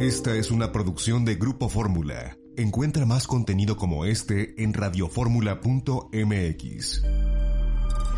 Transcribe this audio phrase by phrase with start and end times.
[0.00, 2.38] Esta es una producción de Grupo Fórmula.
[2.56, 7.02] Encuentra más contenido como este en radioformula.mx.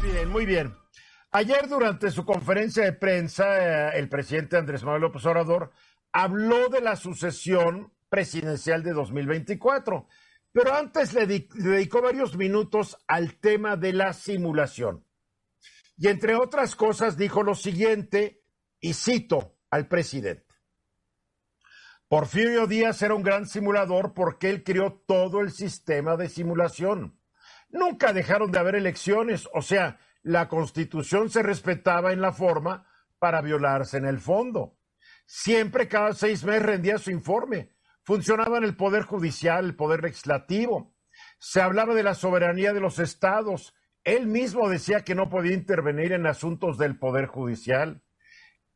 [0.04, 0.72] Bien, muy bien.
[1.32, 5.72] Ayer durante su conferencia de prensa, eh, el presidente Andrés Manuel López Obrador
[6.12, 10.06] habló de la sucesión presidencial de 2024,
[10.52, 15.04] pero antes le dedicó varios minutos al tema de la simulación.
[15.96, 18.44] Y entre otras cosas dijo lo siguiente,
[18.80, 20.47] y cito al presidente.
[22.08, 27.20] Porfirio Díaz era un gran simulador porque él creó todo el sistema de simulación.
[27.68, 32.86] Nunca dejaron de haber elecciones, o sea, la constitución se respetaba en la forma
[33.18, 34.78] para violarse en el fondo.
[35.26, 37.74] Siempre cada seis meses rendía su informe.
[38.04, 40.94] Funcionaba en el Poder Judicial, el Poder Legislativo.
[41.38, 43.74] Se hablaba de la soberanía de los estados.
[44.02, 48.02] Él mismo decía que no podía intervenir en asuntos del Poder Judicial.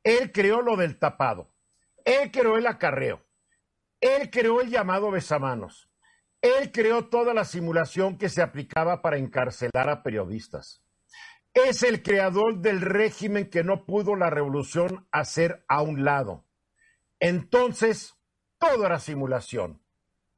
[0.04, 1.52] Él creó lo del tapado.
[2.04, 3.22] Él creó el acarreo.
[4.02, 5.88] Él creó el llamado besamanos.
[6.42, 10.82] Él creó toda la simulación que se aplicaba para encarcelar a periodistas.
[11.54, 16.44] Es el creador del régimen que no pudo la revolución hacer a un lado.
[17.20, 18.14] Entonces,
[18.58, 19.80] todo era simulación.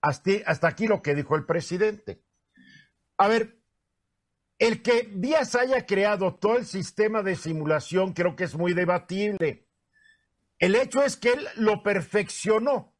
[0.02, 2.22] Hasta, hasta aquí lo que dijo el presidente.
[3.16, 3.62] A ver,
[4.58, 9.66] el que Díaz haya creado todo el sistema de simulación creo que es muy debatible.
[10.58, 12.93] El hecho es que él lo perfeccionó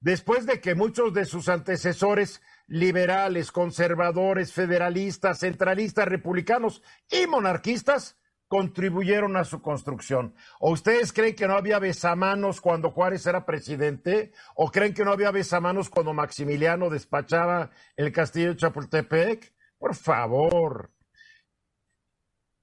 [0.00, 8.16] después de que muchos de sus antecesores liberales, conservadores, federalistas, centralistas, republicanos y monarquistas
[8.48, 10.34] contribuyeron a su construcción.
[10.58, 14.32] ¿O ustedes creen que no había besamanos cuando Juárez era presidente?
[14.54, 19.52] ¿O creen que no había besamanos cuando Maximiliano despachaba el castillo de Chapultepec?
[19.78, 20.90] Por favor.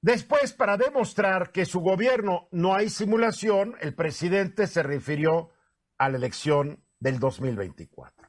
[0.02, 5.52] Después, para demostrar que su gobierno no hay simulación, el presidente se refirió
[5.98, 8.28] a la elección del 2024.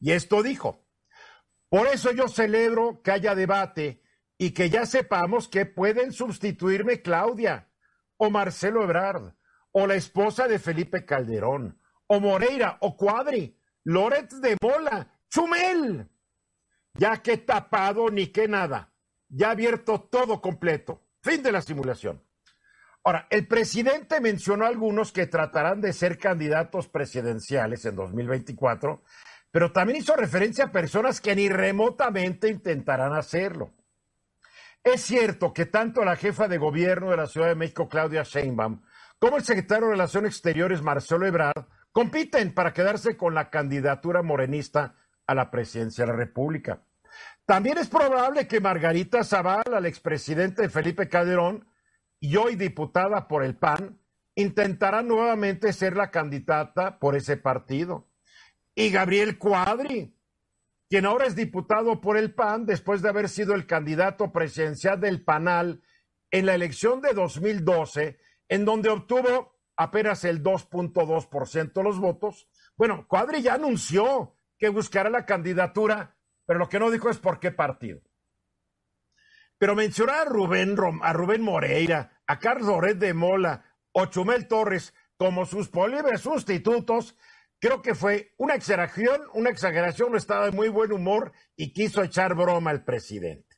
[0.00, 0.86] Y esto dijo,
[1.68, 4.02] por eso yo celebro que haya debate
[4.38, 7.70] y que ya sepamos que pueden sustituirme Claudia
[8.16, 9.34] o Marcelo Ebrard
[9.72, 16.08] o la esposa de Felipe Calderón o Moreira o Cuadri, Loretz de Mola, Chumel.
[16.94, 18.94] Ya que tapado ni que nada,
[19.28, 21.06] ya abierto todo completo.
[21.22, 22.24] Fin de la simulación.
[23.06, 29.02] Ahora, el presidente mencionó algunos que tratarán de ser candidatos presidenciales en 2024,
[29.50, 33.74] pero también hizo referencia a personas que ni remotamente intentarán hacerlo.
[34.82, 38.82] Es cierto que tanto la jefa de gobierno de la Ciudad de México, Claudia Sheinbaum,
[39.18, 44.94] como el secretario de Relaciones Exteriores, Marcelo Ebrard, compiten para quedarse con la candidatura morenista
[45.26, 46.82] a la presidencia de la República.
[47.44, 51.66] También es probable que Margarita Zavala, al expresidente Felipe Calderón
[52.24, 53.98] y hoy diputada por el PAN,
[54.34, 58.08] intentará nuevamente ser la candidata por ese partido.
[58.74, 60.16] Y Gabriel Cuadri,
[60.88, 65.22] quien ahora es diputado por el PAN después de haber sido el candidato presidencial del
[65.22, 65.82] PANAL
[66.30, 68.18] en la elección de 2012,
[68.48, 72.48] en donde obtuvo apenas el 2.2% de los votos.
[72.76, 76.14] Bueno, Cuadri ya anunció que buscará la candidatura
[76.46, 78.00] pero lo que no dijo es por qué partido.
[79.58, 84.94] Pero mencionar a Rubén, a Rubén Moreira, a Carlos Loret de Mola o Chumel Torres
[85.16, 87.16] como sus posibles sustitutos,
[87.60, 92.34] creo que fue una exageración, una exageración, estaba de muy buen humor y quiso echar
[92.34, 93.56] broma al presidente.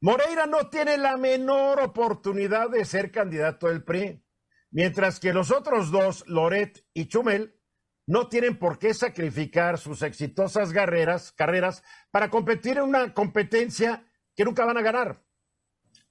[0.00, 4.22] Moreira no tiene la menor oportunidad de ser candidato del PRI,
[4.70, 7.58] mientras que los otros dos, Loret y Chumel,
[8.06, 11.82] no tienen por qué sacrificar sus exitosas carreras
[12.12, 14.06] para competir en una competencia
[14.36, 15.25] que nunca van a ganar.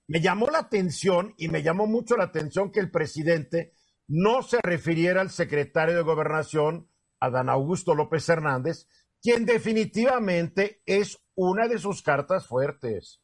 [0.07, 3.73] Me llamó la atención y me llamó mucho la atención que el presidente
[4.07, 8.87] no se refiriera al secretario de Gobernación, Adán Augusto López Hernández,
[9.21, 13.21] quien definitivamente es una de sus cartas fuertes.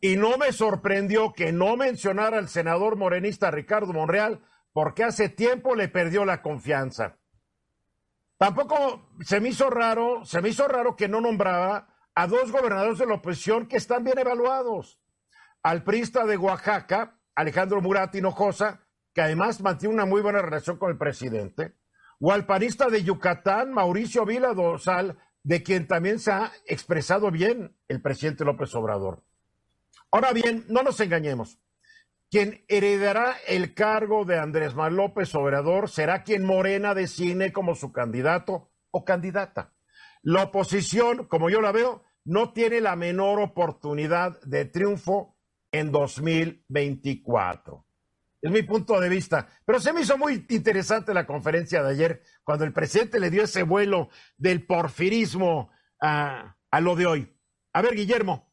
[0.00, 5.74] Y no me sorprendió que no mencionara al senador morenista Ricardo Monreal, porque hace tiempo
[5.74, 7.18] le perdió la confianza.
[8.38, 12.98] Tampoco se me hizo raro, se me hizo raro que no nombraba a dos gobernadores
[12.98, 15.00] de la oposición que están bien evaluados.
[15.66, 20.92] Al prista de Oaxaca, Alejandro Murat Hinojosa, que además mantiene una muy buena relación con
[20.92, 21.74] el presidente.
[22.20, 27.76] o al panista de Yucatán, Mauricio Vila Dorsal, de quien también se ha expresado bien
[27.88, 29.24] el presidente López Obrador.
[30.12, 31.58] Ahora bien, no nos engañemos.
[32.30, 37.90] Quien heredará el cargo de Andrés Manuel López Obrador será quien Morena designe como su
[37.90, 39.72] candidato o candidata.
[40.22, 45.35] La oposición, como yo la veo, no tiene la menor oportunidad de triunfo
[45.78, 47.84] en 2024.
[48.42, 49.48] Es mi punto de vista.
[49.64, 53.42] Pero se me hizo muy interesante la conferencia de ayer, cuando el presidente le dio
[53.42, 55.70] ese vuelo del porfirismo
[56.00, 57.36] a, lo de hoy.
[57.72, 58.52] A ver, Guillermo.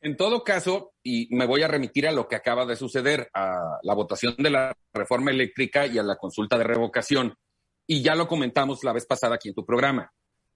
[0.00, 3.78] En todo caso, y me voy a remitir a lo que acaba de suceder, a
[3.82, 7.36] la votación de la reforma eléctrica y a la consulta de revocación,
[7.86, 10.12] y ya lo comentamos la vez pasada aquí en tu programa.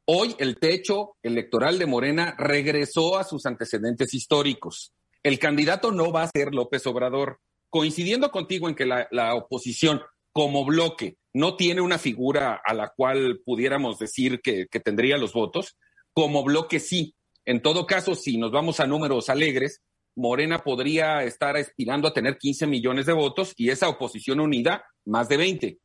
[0.06, 4.92] Hoy el techo electoral de Morena regresó a sus antecedentes históricos.
[5.22, 7.40] El candidato no va a ser López Obrador.
[7.68, 10.00] Coincidiendo contigo en que la, oposición
[10.32, 15.32] como bloque no tiene una figura a la cual pudiéramos decir que, que tendría los
[15.32, 15.76] votos,
[16.12, 17.14] como bloque sí.
[17.44, 19.82] En todo caso, si nos vamos a números alegres,
[20.16, 25.28] Morena podría estar aspirando a tener 15 millones de votos y esa oposición unida más
[25.28, 25.78] de 20.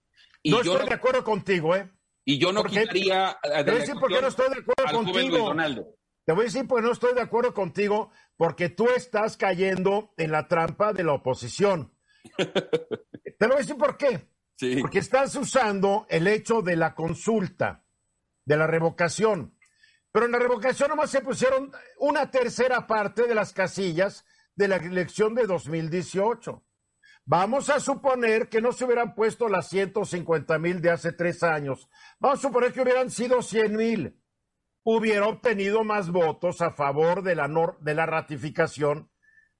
[0.43, 1.89] Y no estoy de acuerdo contigo, ¿eh?
[2.25, 3.37] Y yo no quitaría.
[3.41, 5.55] Te voy a decir por qué no estoy de acuerdo contigo.
[6.25, 10.13] Te voy a decir por qué no estoy de acuerdo contigo, porque tú estás cayendo
[10.17, 11.93] en la trampa de la oposición.
[12.37, 14.29] Te lo voy a decir por qué.
[14.57, 14.77] Sí.
[14.81, 17.85] Porque estás usando el hecho de la consulta,
[18.45, 19.57] de la revocación.
[20.11, 24.77] Pero en la revocación nomás se pusieron una tercera parte de las casillas de la
[24.77, 26.63] elección de 2018.
[27.25, 31.89] Vamos a suponer que no se hubieran puesto las 150 mil de hace tres años.
[32.19, 34.21] Vamos a suponer que hubieran sido 100 mil.
[34.87, 37.49] Hubiera obtenido más votos a favor de la,
[37.81, 39.09] de la ratificación.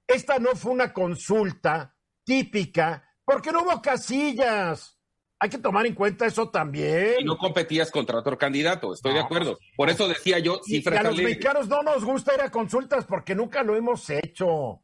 [0.06, 4.96] Esta no fue una consulta típica porque no hubo casillas.
[5.40, 7.16] Hay que tomar en cuenta eso también.
[7.18, 9.58] Y no competías contra otro candidato, estoy de acuerdo.
[9.76, 13.04] Por eso decía yo, si y a los mexicanos no nos gusta ir a consultas
[13.04, 14.82] porque nunca lo hemos hecho.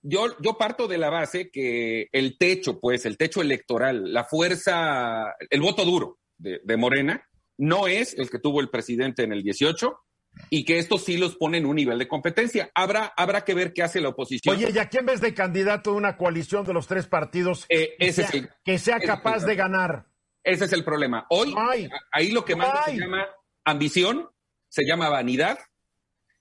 [0.00, 5.34] Yo, yo parto de la base que el techo, pues, el techo electoral, la fuerza,
[5.50, 9.42] el voto duro de, de Morena, no es el que tuvo el presidente en el
[9.42, 9.98] 18,
[10.50, 12.70] y que esto sí los pone en un nivel de competencia.
[12.74, 14.56] Habrá, habrá que ver qué hace la oposición.
[14.56, 17.96] Oye, ¿y a quién ves de candidato de una coalición de los tres partidos eh,
[17.98, 18.30] que, sea,
[18.64, 20.06] que, sea, capaz de ganar?
[20.44, 21.26] Ese es el problema.
[21.30, 21.54] Hoy,
[22.12, 23.26] ahí lo que más se llama
[23.64, 24.28] ambición,
[24.68, 25.58] se llama vanidad,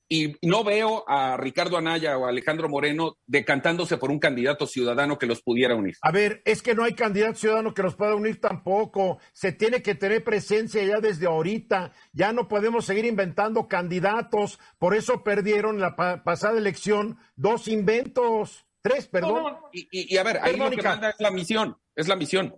[0.08, 5.18] y no veo a Ricardo Anaya o a Alejandro Moreno decantándose por un candidato ciudadano
[5.18, 5.96] que los pudiera unir.
[6.02, 9.20] A ver, es que no hay candidato ciudadano que los pueda unir tampoco.
[9.34, 11.92] Se tiene que tener presencia ya desde ahorita.
[12.14, 14.60] Ya no podemos seguir inventando candidatos.
[14.78, 18.66] Por eso perdieron la pasada elección dos inventos.
[18.82, 19.58] Tres, perdón.
[19.72, 21.78] Y, a ver, ahí lo que manda es la misión.
[21.96, 22.56] Es la misión.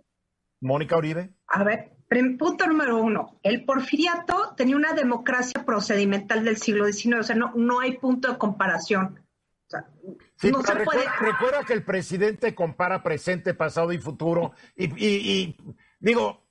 [0.60, 1.30] Mónica Uribe.
[1.46, 7.22] A ver, Punto número uno, el porfiriato tenía una democracia procedimental del siglo XIX, o
[7.22, 9.22] sea, no, no hay punto de comparación.
[10.40, 15.54] recuerda, que el presidente compara presente, pasado y futuro, y,
[16.00, 16.46] digo,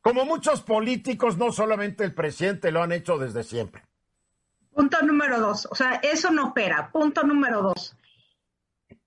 [0.00, 3.84] como muchos políticos, no solamente el presidente lo han hecho desde siempre.
[4.74, 6.90] Punto número dos, o sea, eso no opera.
[6.90, 7.96] Punto número dos,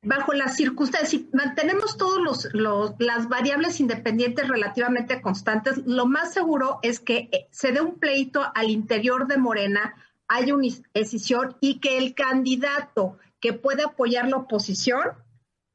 [0.01, 6.79] bajo las circunstancias, si mantenemos todas los, las variables independientes relativamente constantes, lo más seguro
[6.83, 9.95] es que eh, se dé un pleito al interior de Morena,
[10.27, 15.01] haya una decisión y que el candidato que pueda apoyar la oposición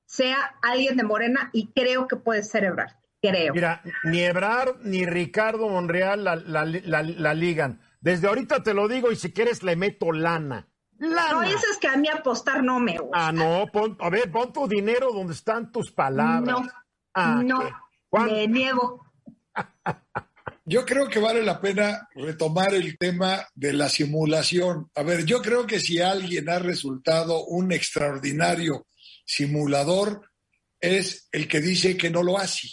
[0.06, 2.92] sea alguien de Morena y creo que puede ser Ebrard.
[3.20, 3.54] Creo.
[3.54, 7.80] Mira, ni Ebrard ni Ricardo Monreal la, la ligan.
[8.00, 10.68] Desde ahorita te lo digo y si quieres le meto lana.
[11.10, 13.28] No dices que a mí apostar no me gusta.
[13.28, 13.66] Ah, no,
[13.98, 16.60] a ver, pon tu dinero donde están tus palabras.
[16.60, 16.68] No,
[17.14, 17.62] ah, no,
[18.24, 19.04] me niego.
[20.66, 24.90] Yo creo que vale la pena retomar el tema de la simulación.
[24.94, 28.86] A ver, yo creo que si alguien ha resultado un extraordinario
[29.26, 30.30] simulador,
[30.80, 32.68] es el que dice que no lo hace.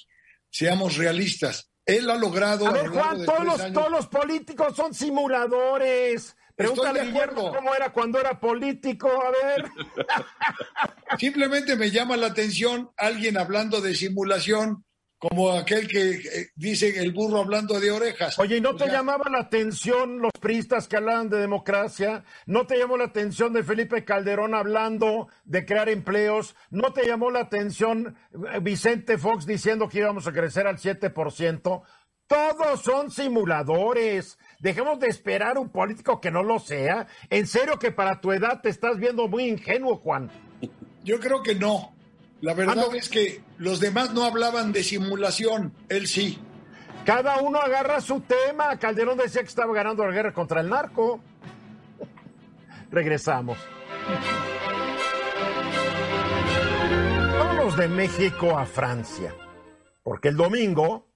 [0.50, 1.70] Seamos realistas.
[1.86, 2.66] Él ha logrado.
[2.68, 6.36] A ver, Juan, todos todos los políticos son simuladores.
[6.68, 9.66] Pregúntale a Guillermo cómo era cuando era político, a ver.
[11.20, 14.86] Simplemente me llama la atención alguien hablando de simulación
[15.22, 18.40] como aquel que eh, dice el burro hablando de orejas.
[18.40, 22.24] Oye, ¿y no te llamaba la atención los priistas que hablaban de democracia?
[22.48, 26.56] ¿No te llamó la atención de Felipe Calderón hablando de crear empleos?
[26.72, 28.18] ¿No te llamó la atención
[28.52, 31.84] eh, Vicente Fox diciendo que íbamos a crecer al 7%?
[32.26, 34.40] Todos son simuladores.
[34.62, 37.08] Dejemos de esperar un político que no lo sea.
[37.30, 40.30] En serio que para tu edad te estás viendo muy ingenuo, Juan.
[41.04, 41.96] Yo creo que no.
[42.42, 46.40] La verdad ah, es que los demás no hablaban de simulación, él sí.
[47.06, 48.78] Cada uno agarra su tema.
[48.78, 51.20] Calderón decía que estaba ganando la guerra contra el narco.
[52.92, 53.58] Regresamos.
[57.40, 59.36] Vamos de México a Francia.
[60.04, 61.08] Porque el domingo,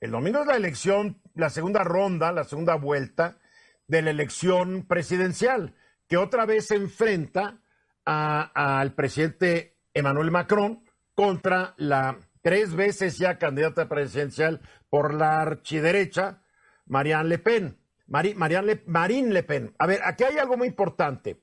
[0.00, 3.38] el domingo es la elección, la segunda ronda, la segunda vuelta
[3.86, 5.74] de la elección presidencial,
[6.08, 7.60] que otra vez se enfrenta
[8.04, 10.84] al presidente Emmanuel Macron
[11.14, 14.60] contra la tres veces ya candidata presidencial
[14.90, 16.42] por la archiderecha,
[16.86, 17.78] Marianne Le Pen.
[18.06, 19.74] Le, Marine Le Pen.
[19.78, 21.42] A ver, aquí hay algo muy importante.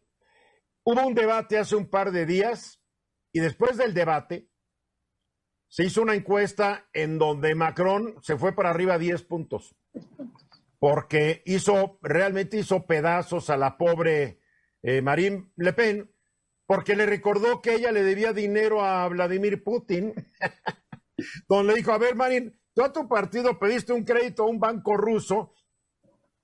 [0.84, 2.82] Hubo un debate hace un par de días
[3.32, 4.50] y después del debate
[5.68, 9.76] se hizo una encuesta en donde Macron se fue para arriba 10 puntos
[10.80, 14.40] porque hizo, realmente hizo pedazos a la pobre
[14.82, 16.12] eh, Marine Le Pen,
[16.66, 20.14] porque le recordó que ella le debía dinero a Vladimir Putin,
[21.48, 24.60] donde le dijo, a ver, Marine, tú a tu partido pediste un crédito a un
[24.60, 25.54] banco ruso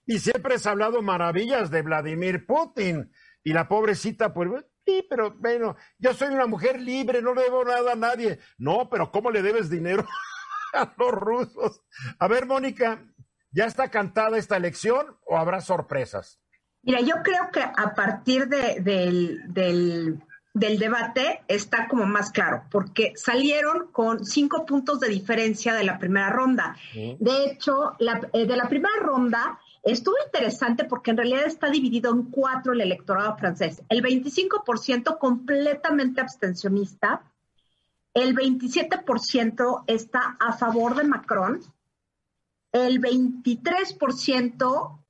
[0.05, 3.12] y siempre has hablado maravillas de Vladimir Putin.
[3.43, 4.50] Y la pobrecita, pues,
[4.85, 8.39] sí, pero bueno, yo soy una mujer libre, no le debo nada a nadie.
[8.57, 10.05] No, pero ¿cómo le debes dinero
[10.74, 11.83] a los rusos?
[12.19, 13.03] A ver, Mónica,
[13.55, 16.41] ¿Ya está cantada esta elección o habrá sorpresas?
[16.83, 18.83] Mira, yo creo que a partir del,
[19.47, 20.19] del,
[20.53, 26.29] debate está como más claro, porque salieron con cinco puntos de diferencia de la primera
[26.29, 26.75] ronda.
[26.93, 27.93] De hecho,
[28.33, 32.81] eh, de la primera ronda estuvo interesante porque en realidad está dividido en cuatro el
[32.81, 33.81] electorado francés.
[33.88, 37.24] El 25% completamente abstencionista,
[38.13, 41.62] el 27% está a favor de Macron,
[42.84, 45.03] el 23%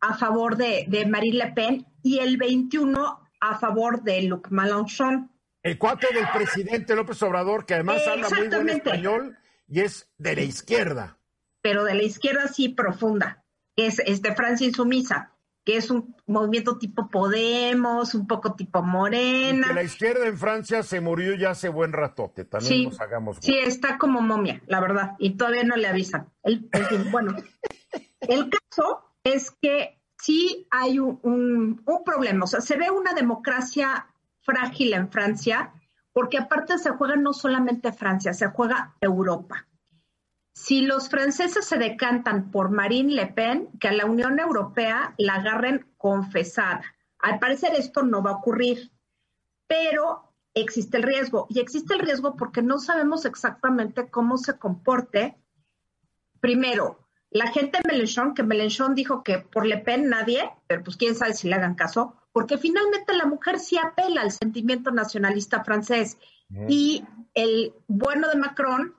[0.00, 5.30] a favor de, de, Marine Le Pen y el 21% a favor de Luc Mélenchon.
[5.62, 10.34] El cuate del presidente López Obrador, que además habla muy buen español y es de
[10.34, 11.18] la izquierda.
[11.62, 13.44] Pero de la izquierda sí profunda,
[13.76, 15.29] es, es de Francia insumisa
[15.64, 19.72] que es un movimiento tipo Podemos, un poco tipo Morena.
[19.72, 23.38] la izquierda en Francia se murió ya hace buen ratote, también sí, nos hagamos.
[23.40, 26.28] Sí, está como momia, la verdad, y todavía no le avisan.
[26.42, 26.68] El,
[27.10, 27.36] bueno,
[28.20, 34.06] el caso es que sí hay un, un problema, o sea, se ve una democracia
[34.40, 35.74] frágil en Francia,
[36.12, 39.66] porque aparte se juega no solamente Francia, se juega Europa
[40.52, 45.34] si los franceses se decantan por Marine Le Pen, que a la Unión Europea la
[45.34, 46.82] agarren confesada.
[47.18, 48.90] Al parecer esto no va a ocurrir,
[49.66, 51.46] pero existe el riesgo.
[51.48, 55.36] Y existe el riesgo porque no sabemos exactamente cómo se comporte.
[56.40, 60.96] Primero, la gente de Mélenchon, que Mélenchon dijo que por Le Pen nadie, pero pues
[60.96, 65.64] quién sabe si le hagan caso, porque finalmente la mujer sí apela al sentimiento nacionalista
[65.64, 66.18] francés.
[66.68, 67.04] Y
[67.34, 68.96] el bueno de Macron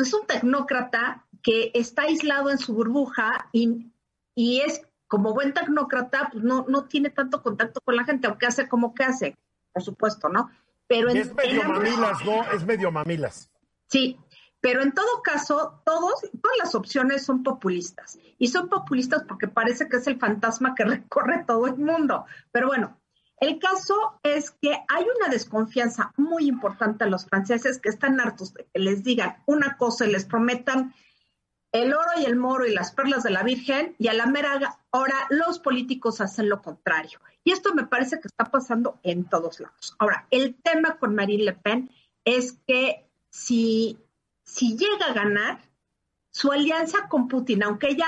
[0.00, 3.92] es un tecnócrata que está aislado en su burbuja y,
[4.34, 8.46] y es como buen tecnócrata, pues no, no tiene tanto contacto con la gente, aunque
[8.46, 9.36] hace como que hace,
[9.72, 10.50] por supuesto, ¿no?
[10.86, 12.42] Pero es medio mamilas, ¿no?
[12.52, 13.50] Es medio mamilas.
[13.88, 14.18] Sí,
[14.62, 18.18] pero en todo caso, todos, todas las opciones son populistas.
[18.38, 22.24] Y son populistas porque parece que es el fantasma que recorre todo el mundo.
[22.52, 22.96] Pero bueno,
[23.40, 28.54] el caso es que hay una desconfianza muy importante a los franceses que están hartos
[28.54, 30.94] de que les digan una cosa y les prometan
[31.72, 34.78] el oro y el moro y las perlas de la Virgen y a la mera
[34.90, 37.18] hora los políticos hacen lo contrario.
[37.44, 39.96] Y esto me parece que está pasando en todos lados.
[39.98, 41.90] Ahora, el tema con Marine Le Pen
[42.24, 43.98] es que si,
[44.44, 45.60] si llega a ganar,
[46.30, 48.06] su alianza con Putin, aunque ella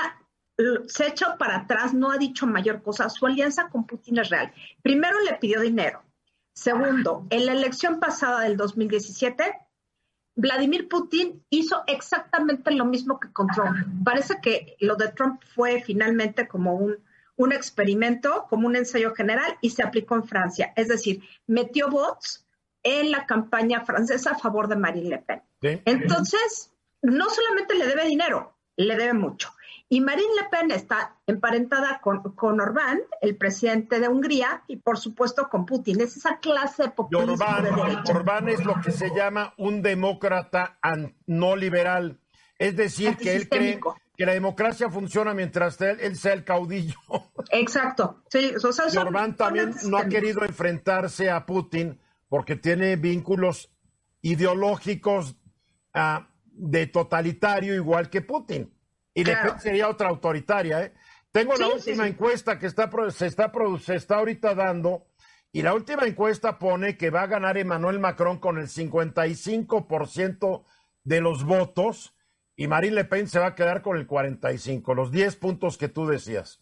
[0.87, 3.09] se ha echado para atrás, no ha dicho mayor cosa.
[3.09, 4.53] Su alianza con Putin es real.
[4.81, 6.03] Primero le pidió dinero.
[6.53, 9.43] Segundo, en la elección pasada del 2017,
[10.35, 13.77] Vladimir Putin hizo exactamente lo mismo que con Trump.
[14.03, 16.97] Parece que lo de Trump fue finalmente como un,
[17.35, 20.73] un experimento, como un ensayo general y se aplicó en Francia.
[20.75, 22.45] Es decir, metió bots
[22.83, 25.41] en la campaña francesa a favor de Marine Le Pen.
[25.61, 26.71] Entonces,
[27.01, 29.54] no solamente le debe dinero, le debe mucho.
[29.87, 34.97] Y Marine Le Pen está emparentada con, con Orbán, el presidente de Hungría, y por
[34.97, 36.01] supuesto con Putin.
[36.01, 40.79] Es esa clase de populismo Orbán, Orbán es lo que se llama un demócrata
[41.27, 42.19] no liberal.
[42.57, 43.79] Es decir, que él cree
[44.17, 46.97] que la democracia funciona mientras él, sea el caudillo.
[47.51, 48.23] Exacto.
[48.29, 48.53] Sí,
[48.97, 53.71] Orbán también no ha querido enfrentarse a Putin porque tiene vínculos
[54.21, 55.35] ideológicos
[55.93, 58.74] ah, de totalitario igual que Putin.
[59.15, 60.83] Y después sería otra autoritaria.
[60.83, 60.93] ¿eh?
[61.31, 65.07] Tengo la última encuesta que está, se, está, se está ahorita dando
[65.51, 70.63] Y la última encuesta pone que va a ganar Emmanuel Macron con el 55%
[71.03, 72.13] de los votos
[72.57, 75.89] y Marine Le Pen se va a quedar con el 45%, los 10 puntos que
[75.89, 76.61] tú decías.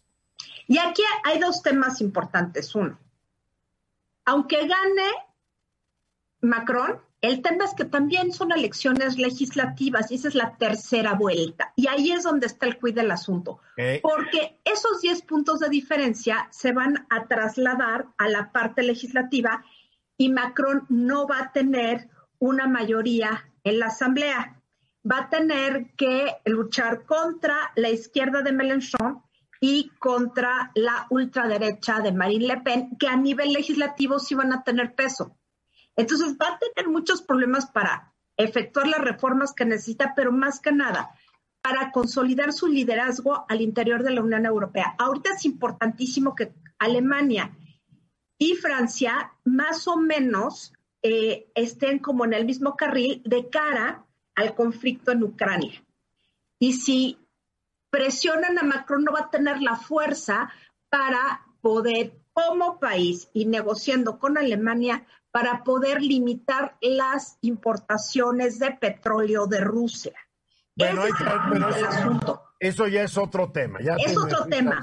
[0.66, 2.74] Y aquí hay dos temas importantes.
[2.74, 2.98] Uno,
[4.24, 5.10] aunque gane
[6.40, 11.72] Macron, el tema es que también son elecciones legislativas y esa es la tercera vuelta.
[11.74, 13.60] Y ahí es donde está el cuid del asunto.
[14.02, 19.64] Porque esos 10 puntos de diferencia se van a trasladar a la parte legislativa
[20.18, 24.60] y Macron no va a tener una mayoría en la Asamblea.
[25.10, 29.22] Va a tener que luchar contra la izquierda de Mélenchon
[29.60, 34.62] y contra la ultraderecha de Marine Le Pen, que a nivel legislativo sí van a
[34.62, 35.38] tener peso.
[35.96, 40.72] Entonces va a tener muchos problemas para efectuar las reformas que necesita, pero más que
[40.72, 41.14] nada
[41.62, 44.94] para consolidar su liderazgo al interior de la Unión Europea.
[44.98, 47.56] Ahorita es importantísimo que Alemania
[48.36, 54.54] y Francia más o menos eh, estén como en el mismo carril de cara al
[54.54, 55.82] conflicto en Ucrania.
[56.58, 57.18] Y si
[57.90, 60.50] presionan a Macron, no va a tener la fuerza
[60.88, 69.46] para poder, como país y negociando con Alemania, para poder limitar las importaciones de petróleo
[69.46, 70.14] de Rusia.
[70.76, 71.02] Bueno,
[72.60, 73.80] Eso ya es otro tema.
[73.80, 74.80] Ya es otro tema,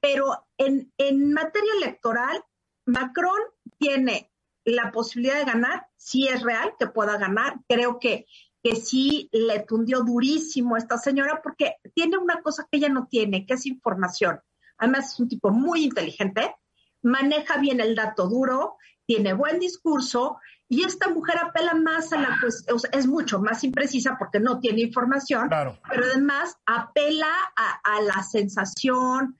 [0.00, 2.44] Pero en, en materia electoral,
[2.86, 3.40] Macron
[3.78, 4.32] tiene
[4.64, 7.58] la posibilidad de ganar, si es real que pueda ganar.
[7.68, 8.26] Creo que,
[8.62, 13.08] que sí le tundió durísimo a esta señora porque tiene una cosa que ella no
[13.08, 14.40] tiene, que es información.
[14.76, 16.54] Además es un tipo muy inteligente,
[17.02, 18.76] maneja bien el dato duro,
[19.06, 20.38] tiene buen discurso
[20.68, 24.82] y esta mujer apela más a la, pues, es mucho más imprecisa porque no tiene
[24.82, 29.38] información, pero además apela a, la sensación.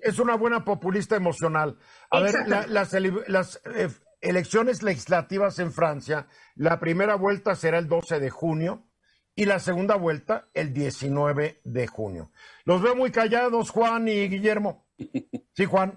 [0.00, 1.78] Es, una buena populista emocional.
[2.10, 3.88] A ver, las, las eh,
[4.20, 6.26] elecciones legislativas en Francia,
[6.56, 8.88] la primera vuelta será el 12 de junio
[9.36, 12.30] y la segunda vuelta el 19 de junio.
[12.64, 14.86] Los veo muy callados, Juan y Guillermo.
[15.56, 15.96] Sí, Juan.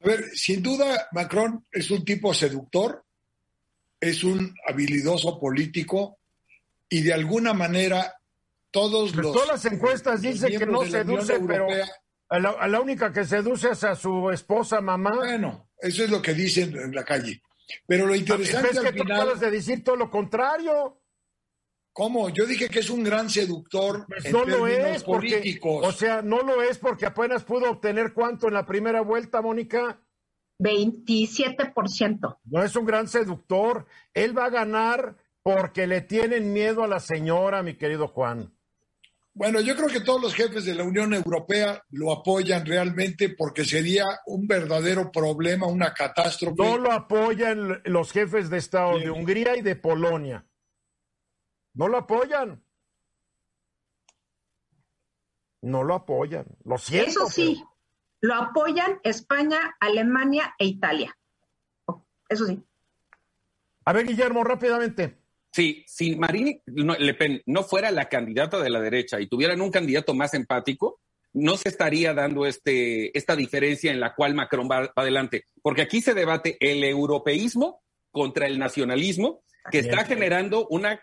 [0.00, 3.04] A ver, sin duda, Macron es un tipo seductor,
[4.00, 6.18] es un habilidoso político
[6.88, 8.14] y de alguna manera
[8.70, 9.32] todos pues los.
[9.32, 11.66] Todas las encuestas dicen que no seduce, pero
[12.28, 15.16] a la, única que seduce es a su esposa, mamá.
[15.16, 17.42] Bueno, eso es lo que dicen en la calle.
[17.86, 21.00] Pero lo interesante es que tú acabas de decir todo lo contrario.
[21.98, 22.28] ¿Cómo?
[22.28, 25.84] Yo dije que es un gran seductor pues en no lo es políticos.
[25.84, 30.00] o sea, no lo es porque apenas pudo obtener cuánto en la primera vuelta, Mónica.
[30.60, 32.38] 27%.
[32.44, 33.84] No es un gran seductor.
[34.14, 38.54] Él va a ganar porque le tienen miedo a la señora, mi querido Juan.
[39.34, 43.64] Bueno, yo creo que todos los jefes de la Unión Europea lo apoyan realmente porque
[43.64, 46.62] sería un verdadero problema, una catástrofe.
[46.62, 50.44] No lo apoyan los jefes de Estado de Hungría y de Polonia.
[51.74, 52.62] No lo apoyan.
[55.62, 56.46] No lo apoyan.
[56.64, 57.10] Lo siento.
[57.10, 57.62] Eso sí,
[58.20, 61.16] lo apoyan España, Alemania e Italia.
[62.28, 62.62] Eso sí.
[63.84, 65.18] A ver, Guillermo, rápidamente.
[65.50, 69.70] Sí, si Marine Le Pen no fuera la candidata de la derecha y tuvieran un
[69.70, 71.00] candidato más empático,
[71.32, 75.44] no se estaría dando este, esta diferencia en la cual Macron va adelante.
[75.62, 81.00] Porque aquí se debate el europeísmo contra el nacionalismo, que está generando una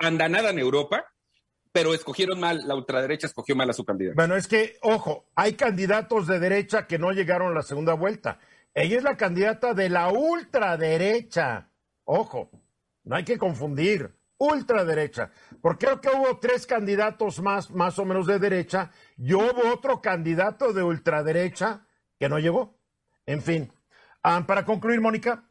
[0.00, 1.04] andanada en Europa,
[1.72, 4.16] pero escogieron mal, la ultraderecha escogió mal a su candidato.
[4.16, 8.38] Bueno, es que, ojo, hay candidatos de derecha que no llegaron a la segunda vuelta.
[8.74, 11.70] Ella es la candidata de la ultraderecha.
[12.04, 12.50] Ojo,
[13.04, 14.14] no hay que confundir.
[14.38, 15.30] Ultraderecha.
[15.62, 20.02] Porque creo que hubo tres candidatos más, más o menos de derecha, y hubo otro
[20.02, 21.86] candidato de ultraderecha
[22.18, 22.78] que no llegó.
[23.24, 23.72] En fin.
[24.22, 25.44] Ah, para concluir, Mónica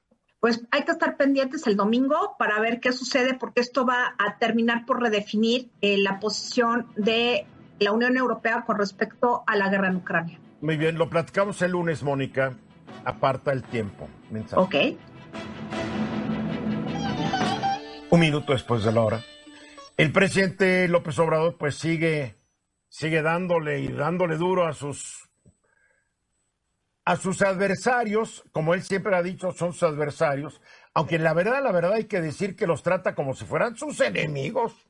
[0.45, 4.37] pues hay que estar pendientes el domingo para ver qué sucede, porque esto va a
[4.37, 7.47] terminar por redefinir eh, la posición de
[7.79, 10.39] la Unión Europea con respecto a la guerra en Ucrania.
[10.61, 12.53] Muy bien, lo platicamos el lunes, Mónica.
[13.05, 14.07] Aparta el tiempo.
[14.53, 14.75] Ok.
[18.11, 19.21] Un minuto después de la hora.
[19.97, 22.35] El presidente López Obrador pues sigue,
[22.87, 25.24] sigue dándole y dándole duro a sus
[27.05, 30.59] a sus adversarios, como él siempre ha dicho, son sus adversarios,
[30.93, 33.99] aunque la verdad, la verdad hay que decir que los trata como si fueran sus
[34.01, 34.87] enemigos,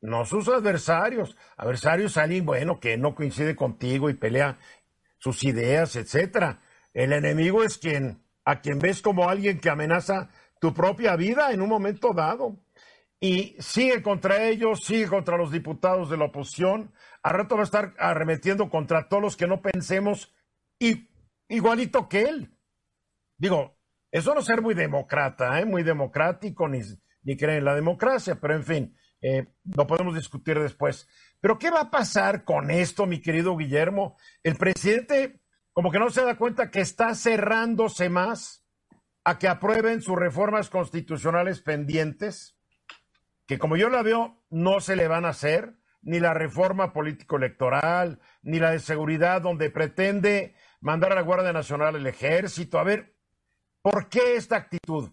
[0.00, 1.36] no sus adversarios.
[1.56, 4.58] Adversarios alguien, bueno, que no coincide contigo y pelea
[5.18, 6.60] sus ideas, etcétera.
[6.94, 10.30] El enemigo es quien, a quien ves como alguien que amenaza
[10.60, 12.56] tu propia vida en un momento dado.
[13.20, 16.92] Y sigue contra ellos, sigue contra los diputados de la oposición.
[17.22, 20.32] Al rato va a estar arremetiendo contra todos los que no pensemos
[20.78, 21.08] y
[21.48, 22.54] igualito que él.
[23.36, 23.78] Digo,
[24.10, 25.64] eso no ser muy demócrata, ¿eh?
[25.64, 26.80] muy democrático, ni,
[27.22, 31.08] ni creer en la democracia, pero en fin, eh, lo podemos discutir después.
[31.40, 34.16] Pero ¿qué va a pasar con esto, mi querido Guillermo?
[34.42, 35.40] El presidente
[35.78, 38.64] como que no se da cuenta que está cerrándose más
[39.22, 42.58] a que aprueben sus reformas constitucionales pendientes,
[43.46, 48.18] que como yo la veo, no se le van a hacer, ni la reforma político-electoral,
[48.42, 52.78] ni la de seguridad, donde pretende mandar a la Guardia Nacional el ejército.
[52.78, 53.14] A ver,
[53.82, 55.10] ¿por qué esta actitud?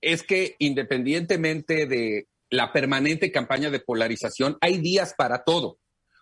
[0.00, 5.78] Es que independientemente de la permanente campaña de polarización, hay días para todo.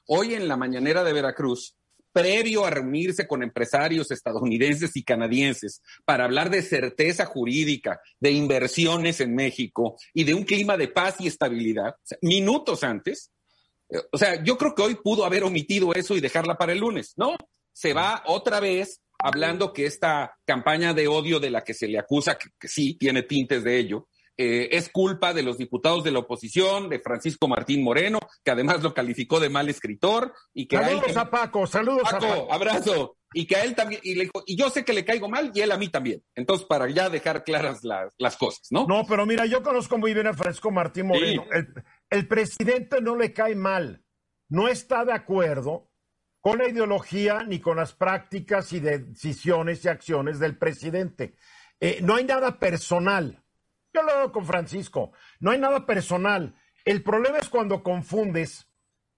[0.06, 1.76] Hoy en la mañanera de Veracruz,
[2.12, 9.20] previo a reunirse con empresarios estadounidenses y canadienses para hablar de certeza jurídica, de inversiones
[9.20, 13.32] en México y de un clima de paz y estabilidad, minutos antes,
[13.88, 16.78] eh, o sea, yo creo que hoy pudo haber omitido eso y dejarla para el
[16.78, 17.36] lunes, ¿no?
[17.72, 21.98] Se va otra vez hablando que esta campaña de odio de la que se le
[21.98, 26.20] acusa, que, sí tiene tintes de ello, eh, es culpa de los diputados de la
[26.20, 30.34] oposición, de Francisco Martín Moreno, que además lo calificó de mal escritor.
[30.52, 32.52] Y que saludos a, Paco, saludos a Paco.
[32.52, 33.16] Abrazo.
[33.34, 35.52] Y que a él también, y, le dijo, y yo sé que le caigo mal
[35.54, 36.22] y él a mí también.
[36.34, 38.86] Entonces, para ya dejar claras las, cosas, ¿no?
[38.86, 41.46] No, pero mira, yo conozco muy bien a Francisco Martín Moreno.
[42.10, 44.02] el presidente no le cae mal,
[44.48, 45.91] no está de acuerdo
[46.42, 51.36] con la ideología ni con las prácticas y decisiones y acciones del presidente.
[51.78, 53.44] Eh, no hay nada personal.
[53.94, 55.12] Yo lo hago con Francisco.
[55.38, 56.56] No hay nada personal.
[56.84, 58.68] El problema es cuando confundes,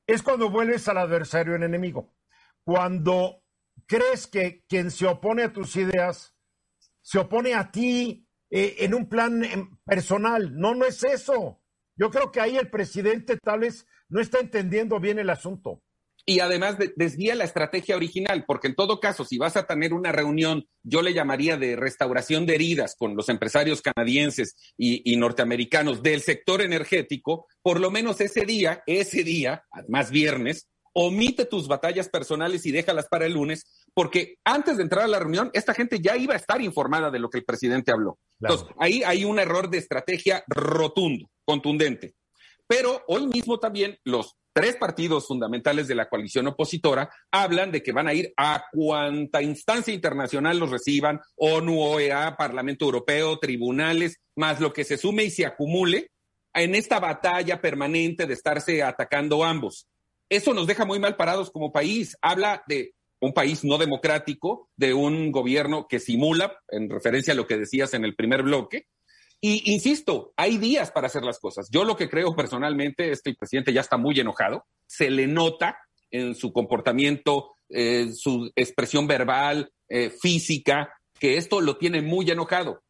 [0.06, 2.14] es cuando vuelves al adversario en enemigo.
[2.62, 3.42] Cuando
[3.86, 6.36] crees que quien se opone a tus ideas
[7.00, 10.54] se opone a ti eh, en un plan em, personal.
[10.54, 11.62] No, no es eso.
[11.96, 15.82] Yo creo que ahí el presidente tal vez no está entendiendo bien el asunto
[16.26, 20.10] y además desvía la estrategia original, porque en todo caso, si vas a tener una
[20.10, 26.22] reunión, yo le llamaría de restauración de heridas con los empresarios canadienses y, norteamericanos del
[26.22, 32.64] sector energético, por lo menos ese día, ese día, más viernes, omite tus batallas personales
[32.64, 36.16] y déjalas para el lunes, porque antes de entrar a la reunión, esta gente ya
[36.16, 38.18] iba a estar informada de lo que el presidente habló.
[38.40, 42.14] Entonces, ahí hay un error de estrategia rotundo, contundente.
[42.66, 47.92] Pero hoy mismo también los tres partidos fundamentales de la coalición opositora hablan de que
[47.92, 54.60] van a ir a cuanta instancia internacional los reciban, ONU, OEA, Parlamento Europeo, tribunales, más
[54.60, 56.12] lo que se sume y se acumule
[56.54, 59.88] en esta batalla permanente de estarse atacando ambos.
[60.28, 62.16] Eso nos deja muy mal parados como país.
[62.22, 67.48] Habla de un país no democrático, de un gobierno que simula, en referencia a lo
[67.48, 68.86] que decías en el primer bloque,
[69.46, 71.68] y insisto, hay días para hacer las cosas.
[71.70, 75.26] Yo lo que creo personalmente es que el presidente ya está muy enojado, se le
[75.26, 75.76] nota
[76.10, 82.80] en su comportamiento, eh, su expresión verbal, eh, física, que esto lo tiene muy enojado.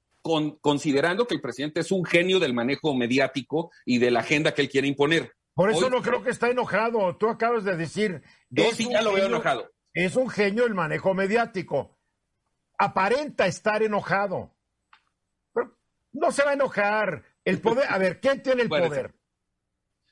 [0.63, 4.63] considerando que el presidente es un genio del manejo mediático y de la agenda que
[4.63, 5.35] él quiere imponer.
[5.55, 7.17] Por eso no creo que está enojado.
[7.17, 8.23] Tú acabas de decir.
[8.49, 9.71] Yo sí ya lo veo enojado.
[9.93, 11.99] Es un genio del manejo mediático.
[12.79, 14.54] Aparenta estar enojado
[16.15, 17.23] no se va a enojar.
[17.45, 19.15] El poder, a ver, ¿quién tiene el poder?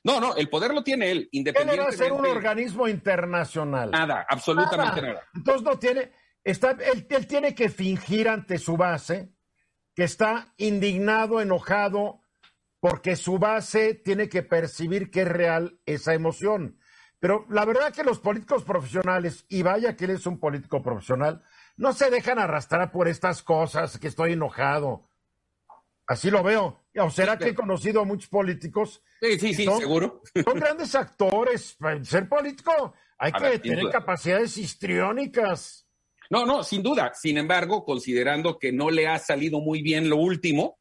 [0.03, 1.95] No, no, el poder lo tiene él, independientemente.
[1.95, 3.89] Él va a ser un organismo internacional.
[3.91, 5.23] Nada, absolutamente nada.
[5.33, 6.11] Entonces no tiene,
[6.43, 9.33] está, él, él tiene que fingir ante su base
[9.95, 12.21] que está indignado, enojado,
[12.79, 16.77] porque su base tiene que percibir que es real esa emoción.
[17.19, 21.41] Pero la verdad que los políticos profesionales, y vaya que él es un político profesional,
[21.77, 25.07] no se dejan arrastrar por estas cosas, que estoy enojado.
[26.07, 26.85] Así lo veo.
[26.95, 29.01] ¿O será que he conocido a muchos políticos?
[29.21, 30.21] Sí, sí, sí, seguro.
[30.43, 31.75] Son grandes actores.
[31.79, 35.87] Para ser político hay que tener capacidades histriónicas.
[36.29, 37.13] No, no, sin duda.
[37.13, 40.77] Sin embargo, considerando que no le ha salido muy bien lo último,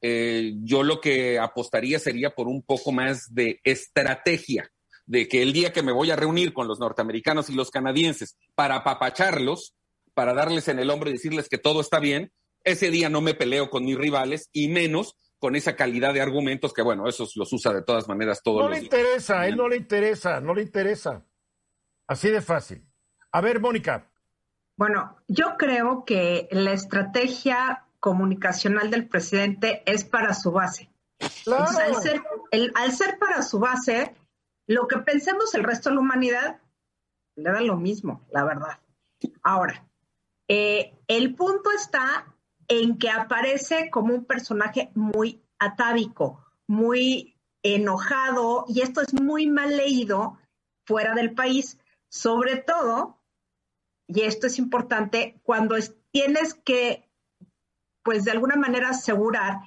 [0.00, 4.70] eh, yo lo que apostaría sería por un poco más de estrategia,
[5.06, 8.36] de que el día que me voy a reunir con los norteamericanos y los canadienses
[8.54, 9.74] para apapacharlos,
[10.14, 12.32] para darles en el hombro y decirles que todo está bien,
[12.64, 16.72] ese día no me peleo con mis rivales y menos con esa calidad de argumentos
[16.72, 19.68] que, bueno, esos los usa de todas maneras todos no le interesa, a él no
[19.68, 21.26] le interesa, no le interesa.
[22.06, 22.86] Así de fácil.
[23.32, 24.08] A ver, Mónica.
[24.76, 30.90] Bueno, yo creo que la estrategia comunicacional del presidente es para su base.
[31.44, 31.78] Claro.
[31.78, 32.22] al, ser,
[32.74, 34.14] al ser para su base,
[34.66, 36.60] lo que pensemos el resto de la humanidad
[37.36, 38.78] le da lo mismo, la verdad.
[39.42, 39.86] Ahora,
[40.48, 42.31] eh, el punto está
[42.80, 49.76] en que aparece como un personaje muy atávico, muy enojado, y esto es muy mal
[49.76, 50.38] leído
[50.86, 53.22] fuera del país, sobre todo
[54.08, 55.76] y esto es importante, cuando
[56.10, 57.08] tienes que,
[58.02, 59.60] pues de alguna manera asegurar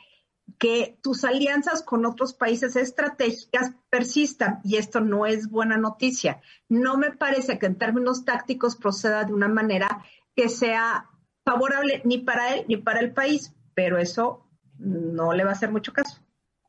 [0.60, 6.42] que tus alianzas con otros países estratégicas persistan y esto no es buena noticia.
[6.70, 10.04] No me parece que en términos tácticos proceda de una manera
[10.36, 11.10] que sea
[11.46, 14.46] favorable ni para él ni para el país, pero eso
[14.78, 16.20] no le va a hacer mucho caso.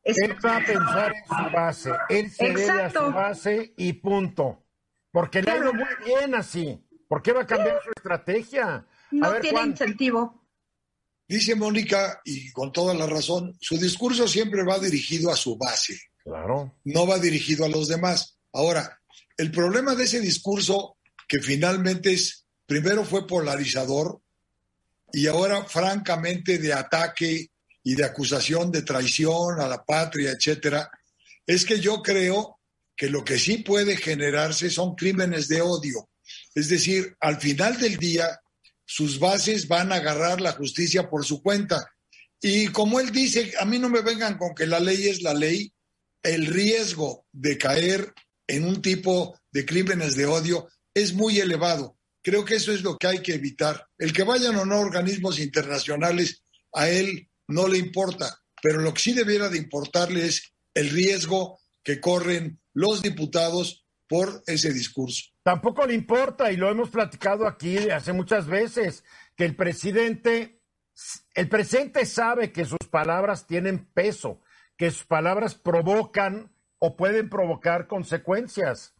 [0.03, 4.63] él va a pensar en su base, él se debe a su base y punto.
[5.11, 6.79] Porque le ha ido muy bien así.
[7.07, 8.85] ¿Por qué va a cambiar su estrategia?
[9.11, 10.45] No tiene incentivo.
[11.27, 15.99] Dice Mónica, y con toda la razón, su discurso siempre va dirigido a su base.
[16.23, 16.77] Claro.
[16.83, 18.37] No va dirigido a los demás.
[18.53, 19.01] Ahora,
[19.37, 24.21] el problema de ese discurso, que finalmente es, primero fue polarizador
[25.11, 27.49] y ahora francamente de ataque
[27.83, 30.89] y de acusación de traición a la patria, etcétera,
[31.45, 32.59] es que yo creo
[32.95, 36.09] que lo que sí puede generarse son crímenes de odio.
[36.53, 38.39] Es decir, al final del día,
[38.85, 41.85] sus bases van a agarrar la justicia por su cuenta.
[42.41, 45.33] Y como él dice, a mí no me vengan con que la ley es la
[45.33, 45.71] ley,
[46.23, 48.13] el riesgo de caer
[48.47, 51.96] en un tipo de crímenes de odio es muy elevado.
[52.27, 53.87] Creo que eso es lo que hay que evitar.
[53.97, 58.99] El que vayan o no organismos internacionales, a él no le importa, pero lo que
[58.99, 65.23] sí debiera de importarle es el riesgo que corren los diputados por ese discurso.
[65.41, 69.05] Tampoco le importa, y lo hemos platicado aquí hace muchas veces,
[69.37, 70.61] que el presidente,
[71.33, 74.41] el presidente sabe que sus palabras tienen peso,
[74.75, 78.95] que sus palabras provocan o pueden provocar consecuencias.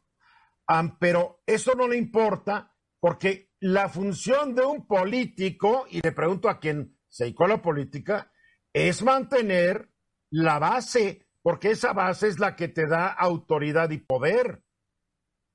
[1.02, 6.60] pero eso no le importa porque la función de un político, y le pregunto a
[6.60, 8.31] quien se dedicó la política,
[8.73, 9.91] es mantener
[10.29, 14.63] la base, porque esa base es la que te da autoridad y poder.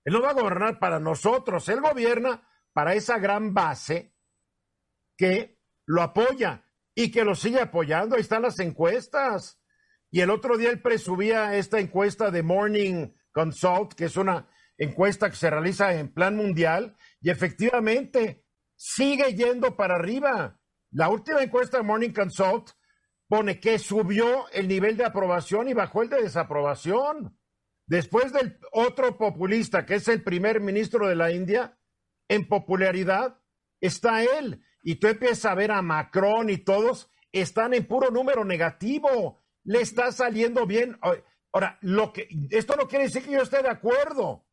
[0.04, 4.14] Él no va a gobernar para nosotros, él gobierna para esa gran base
[5.16, 8.16] que lo apoya y que lo sigue apoyando.
[8.16, 9.60] Ahí están las encuestas.
[10.10, 15.30] Y el otro día él presubía esta encuesta de Morning Consult, que es una encuesta
[15.30, 18.44] que se realiza en plan mundial, y efectivamente
[18.76, 20.60] sigue yendo para arriba.
[20.90, 22.70] La última encuesta de Morning Consult
[23.28, 27.38] pone que subió el nivel de aprobación y bajó el de desaprobación.
[27.86, 31.78] Después del otro populista, que es el primer ministro de la India,
[32.28, 33.38] en popularidad
[33.80, 34.64] está él.
[34.82, 39.40] Y tú empiezas a ver a Macron y todos están en puro número negativo.
[39.64, 40.98] Le está saliendo bien.
[41.52, 44.44] Ahora, lo que, esto no quiere decir que yo esté de acuerdo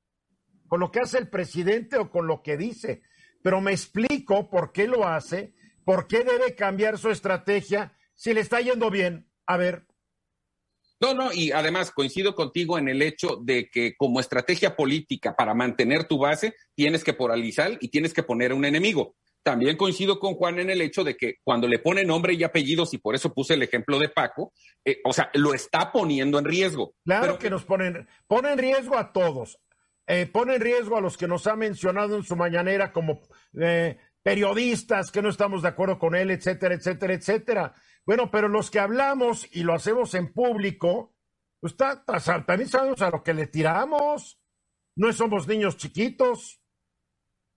[0.70, 3.02] con lo que hace el presidente o con lo que dice,
[3.44, 5.54] pero me explico por qué lo hace,
[5.84, 9.28] por qué debe cambiar su estrategia si le está yendo bien.
[9.46, 9.86] A ver,
[11.02, 15.54] no, no, y además coincido contigo en el hecho de que como estrategia política para
[15.54, 19.16] mantener tu base, tienes que polarizar y tienes que poner un enemigo.
[19.42, 22.94] También coincido con Juan en el hecho de que cuando le pone nombre y apellidos,
[22.94, 24.52] y por eso puse el ejemplo de Paco,
[24.84, 26.96] eh, o sea, lo está poniendo en riesgo.
[27.06, 29.58] Claro que nos ponen, pone en riesgo a todos.
[30.12, 33.22] Eh, pone en riesgo a los que nos ha mencionado en su mañanera como
[33.62, 37.76] eh, periodistas que no estamos de acuerdo con él, etcétera, etcétera, etcétera.
[38.08, 41.16] Bueno, pero los que hablamos y lo hacemos en público,
[41.60, 44.42] pues también sabemos a lo que le tiramos.
[44.96, 46.60] No somos niños chiquitos.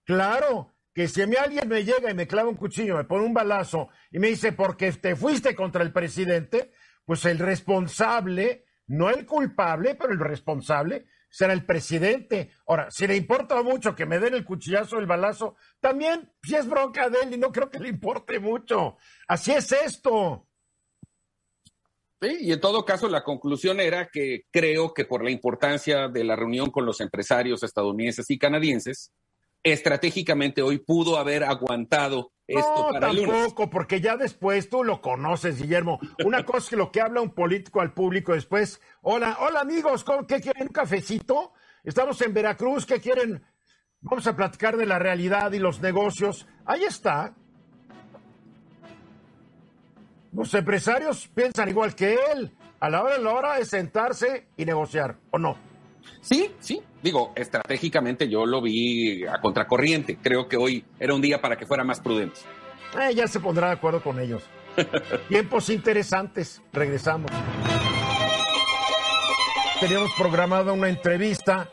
[0.04, 3.24] Claro que si a mí alguien me llega y me clava un cuchillo, me pone
[3.24, 6.70] un balazo y me dice, porque te fuiste contra el presidente,
[7.06, 12.50] pues el responsable, no el culpable, pero el responsable será el presidente.
[12.66, 16.68] Ahora, si le importa mucho que me den el cuchillazo, el balazo, también si es
[16.68, 18.98] bronca de él y no creo que le importe mucho.
[19.26, 20.46] Así es esto.
[22.20, 26.22] Sí, y en todo caso la conclusión era que creo que por la importancia de
[26.22, 29.10] la reunión con los empresarios estadounidenses y canadienses,
[29.62, 35.98] estratégicamente hoy pudo haber aguantado esto no, tampoco, porque ya después tú lo conoces, Guillermo.
[36.24, 40.04] Una cosa es que lo que habla un político al público después, hola, hola amigos,
[40.28, 40.64] ¿qué quieren?
[40.64, 41.52] ¿Un cafecito?
[41.84, 43.42] Estamos en Veracruz, ¿qué quieren?
[44.00, 46.46] Vamos a platicar de la realidad y los negocios.
[46.64, 47.34] Ahí está.
[50.32, 52.56] Los empresarios piensan igual que él.
[52.80, 55.71] A la hora de la hora es sentarse y negociar, ¿o no?
[56.20, 56.80] Sí, sí.
[57.02, 60.18] Digo, estratégicamente yo lo vi a contracorriente.
[60.22, 62.40] Creo que hoy era un día para que fuera más prudente.
[63.00, 64.44] Eh, ya se pondrá de acuerdo con ellos.
[65.28, 66.62] Tiempos interesantes.
[66.72, 67.30] Regresamos.
[69.80, 71.68] Teníamos programada una entrevista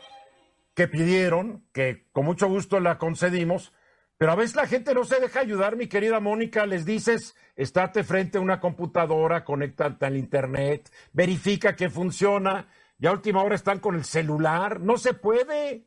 [0.74, 3.72] que pidieron, que con mucho gusto la concedimos,
[4.18, 6.66] pero a veces la gente no se deja ayudar, mi querida Mónica.
[6.66, 12.68] Les dices, estate frente a una computadora, conéctate al internet, verifica que funciona
[13.00, 14.80] ya última hora están con el celular.
[14.80, 15.86] No se puede.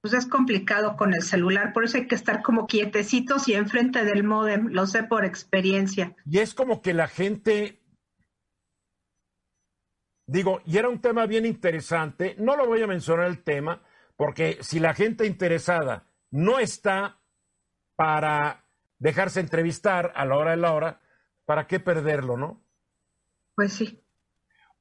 [0.00, 4.04] pues es complicado con el celular, por eso hay que estar como quietecitos y enfrente
[4.04, 6.14] del modem, lo sé por experiencia.
[6.24, 7.80] Y es como que la gente,
[10.26, 13.82] digo, y era un tema bien interesante, no lo voy a mencionar el tema,
[14.16, 17.20] porque si la gente interesada no está
[17.96, 18.64] para
[18.98, 21.00] dejarse entrevistar a la hora de la hora,
[21.44, 22.62] ¿para qué perderlo, no?
[23.54, 24.05] Pues sí.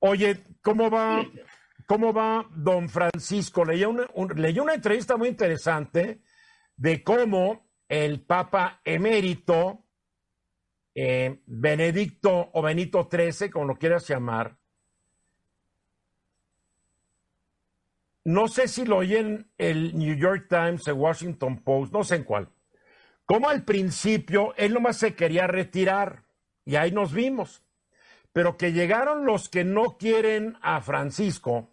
[0.07, 1.25] Oye, ¿cómo va,
[1.87, 3.65] cómo va don Francisco?
[3.65, 6.21] Leí una, una entrevista muy interesante
[6.77, 9.83] de cómo el Papa emérito,
[10.93, 14.55] eh, Benedicto o Benito XIII, como lo quieras llamar,
[18.25, 22.17] no sé si lo oí en el New York Times, el Washington Post, no sé
[22.17, 22.51] en cuál,
[23.25, 26.25] como al principio él nomás se quería retirar
[26.63, 27.64] y ahí nos vimos,
[28.35, 31.69] pero que llegaron los que no quieren a Francisco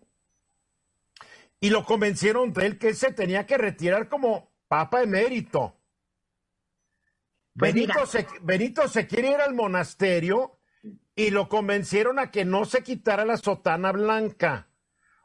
[1.59, 5.77] y lo convencieron de él que se tenía que retirar como papa emérito.
[7.59, 10.61] Pues Benito, se, Benito se quiere ir al monasterio
[11.17, 14.69] y lo convencieron a que no se quitara la sotana blanca.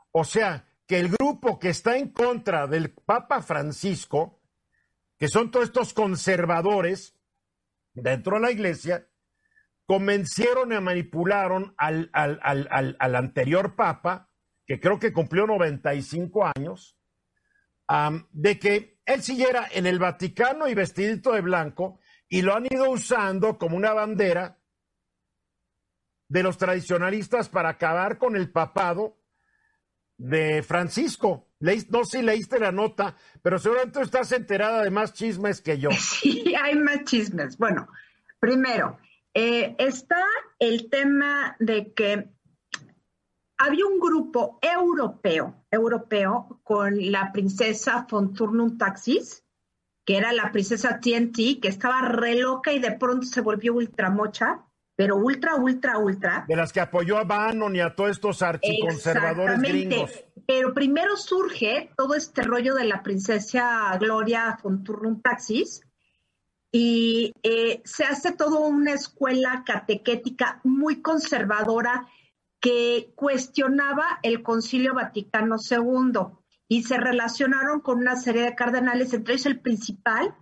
[0.09, 4.41] O sea, que el grupo que está en contra del Papa Francisco,
[5.19, 7.15] que son todos estos conservadores
[7.93, 9.06] dentro de la iglesia,
[9.87, 12.09] convencieron y manipularon al,
[12.99, 14.29] anterior Papa,
[14.65, 16.99] que creo que cumplió 95 años,
[18.31, 22.91] de que él siguiera en el Vaticano y vestidito de blanco, y lo han ido
[22.91, 24.59] usando como una bandera
[26.27, 29.17] de los tradicionalistas para acabar con el papado
[30.17, 31.47] de Francisco.
[31.61, 35.89] no sé si leíste la nota, pero seguramente estás enterada de más chismes que yo.
[35.97, 37.57] Sí, hay más chismes.
[37.57, 37.87] Bueno,
[38.37, 38.99] primero,
[39.39, 40.25] eh, está
[40.57, 42.27] el tema de que
[43.59, 49.45] había un grupo europeo, europeo con la princesa von Turnum Taxis,
[50.03, 54.65] que era la princesa TNT, que estaba re loca y de pronto se volvió ultramocha,
[54.95, 56.45] pero ultra, ultra, ultra.
[56.47, 60.11] De las que apoyó a Bannon y a todos estos archiconservadores gringos.
[60.47, 65.86] Pero primero surge todo este rollo de la princesa Gloria von Turnum Taxis,
[66.71, 72.07] y eh, se hace toda una escuela catequética muy conservadora
[72.59, 76.19] que cuestionaba el Concilio Vaticano II
[76.67, 80.35] y se relacionaron con una serie de cardenales, entre ellos el principal,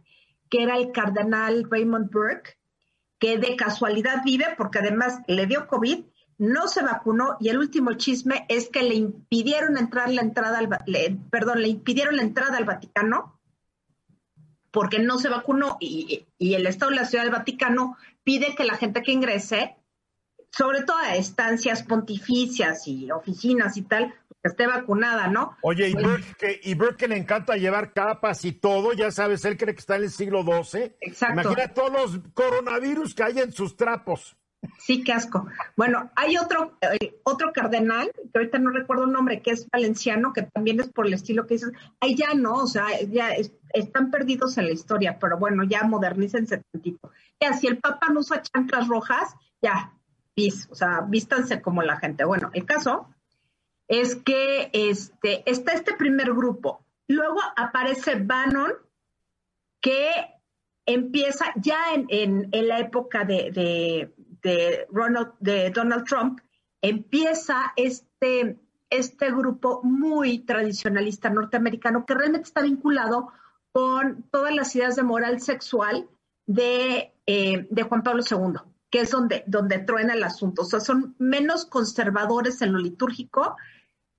[0.49, 2.57] que era el cardenal Raymond Burke,
[3.19, 6.05] que de casualidad vive porque además le dio COVID,
[6.37, 10.69] no se vacunó y el último chisme es que le impidieron entrar la entrada al,
[11.29, 13.34] perdón, le impidieron la entrada al Vaticano
[14.75, 18.65] porque no se vacunó y, y el Estado de la Ciudad del Vaticano pide que
[18.65, 19.77] la gente que ingrese
[20.51, 25.55] sobre todo a estancias pontificias y oficinas y tal, que esté vacunada, ¿no?
[25.61, 29.79] Oye, y Burke, que, le encanta llevar capas y todo, ya sabes, él cree que
[29.79, 30.95] está en el siglo XII.
[30.99, 31.41] Exacto.
[31.41, 34.35] Imagina todos los coronavirus que hay en sus trapos.
[34.79, 35.47] Sí, qué asco.
[35.75, 40.33] Bueno, hay otro, eh, otro cardenal, que ahorita no recuerdo el nombre, que es valenciano,
[40.33, 41.71] que también es por el estilo que dices.
[41.99, 43.31] Ahí ya no, o sea, ya
[43.73, 47.11] están perdidos en la historia, pero bueno, ya modernícense tantito.
[47.39, 49.93] Ya, si el Papa no usa chanclas rojas, ya,
[50.69, 52.25] o sea, vístanse como la gente.
[52.25, 53.07] Bueno, el caso
[53.87, 56.85] es que este, está este primer grupo.
[57.07, 58.73] Luego aparece Bannon,
[59.81, 60.09] que
[60.85, 64.13] empieza ya en, la época de,
[64.45, 66.39] De Donald Trump,
[66.81, 73.31] empieza este, este grupo muy tradicionalista norteamericano que realmente está vinculado
[73.71, 76.07] con todas las ideas de moral sexual
[76.45, 78.59] de, eh, Juan Pablo II
[78.95, 80.61] que es donde, donde truena el asunto.
[80.61, 83.57] O sea, son menos conservadores en lo litúrgico,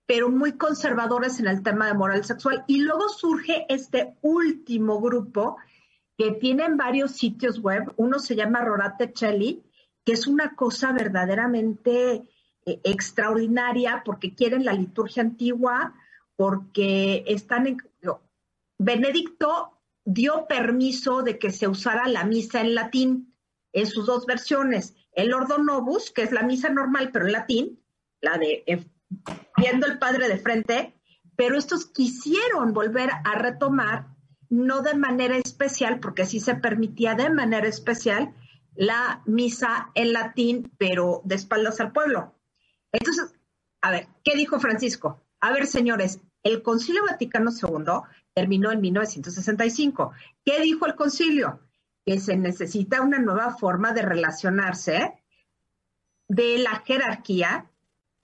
[0.05, 2.62] pero muy conservadores en el tema de moral sexual.
[2.67, 5.57] Y luego surge este último grupo
[6.19, 7.93] que tienen varios sitios web.
[7.97, 9.62] Uno se llama Rorate Cheli,
[10.07, 12.23] que es una cosa verdaderamente
[12.64, 15.95] eh, extraordinaria porque quieren la liturgia antigua,
[16.37, 17.79] porque están en...
[18.79, 23.35] Benedicto dio permiso de que se usara la misa en latín
[23.73, 24.95] en sus dos versiones.
[25.12, 27.83] El Ordo Novus, que es la misa normal, pero en latín,
[28.20, 28.87] la de eh,
[29.57, 30.95] viendo el Padre de frente,
[31.35, 34.07] pero estos quisieron volver a retomar,
[34.51, 38.35] no de manera especial, porque sí se permitía de manera especial
[38.77, 42.35] la misa en latín, pero de espaldas al pueblo.
[42.93, 43.35] Entonces,
[43.81, 45.22] a ver, ¿qué dijo Francisco?
[45.41, 48.03] A ver, señores, el Concilio Vaticano II
[48.35, 50.12] terminó en 1965.
[50.45, 51.61] ¿Qué dijo el concilio?
[52.07, 55.20] que se necesita una nueva forma de relacionarse
[56.29, 57.68] de la jerarquía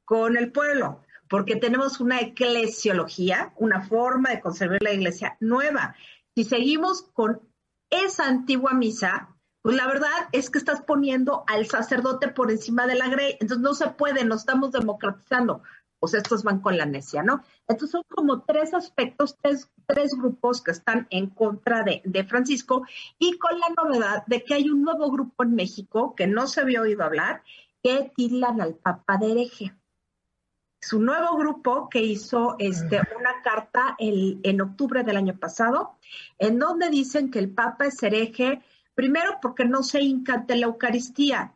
[0.04, 1.02] con el pueblo.
[1.28, 5.96] porque tenemos una eclesiología, una forma de conservar la iglesia nueva.
[6.34, 7.40] Si seguimos con
[7.88, 12.96] esa antigua misa, pues la verdad es que estás poniendo al sacerdote por encima de
[12.96, 15.62] la grey, entonces no se puede, nos estamos democratizando.
[16.00, 17.44] Pues estos van con la necia, ¿no?
[17.68, 22.84] Entonces son como tres aspectos, tres, tres grupos que están en contra de, de, Francisco
[23.20, 26.60] y con la novedad de que hay un nuevo grupo en México que no se
[26.60, 27.44] había oído hablar,
[27.84, 29.76] que tiran al Papa de hereje.
[30.80, 35.92] Su nuevo grupo que hizo este, una carta el, en octubre del año pasado,
[36.40, 38.60] en donde dicen que el Papa es hereje,
[38.94, 41.54] primero porque no se hinca la Eucaristía.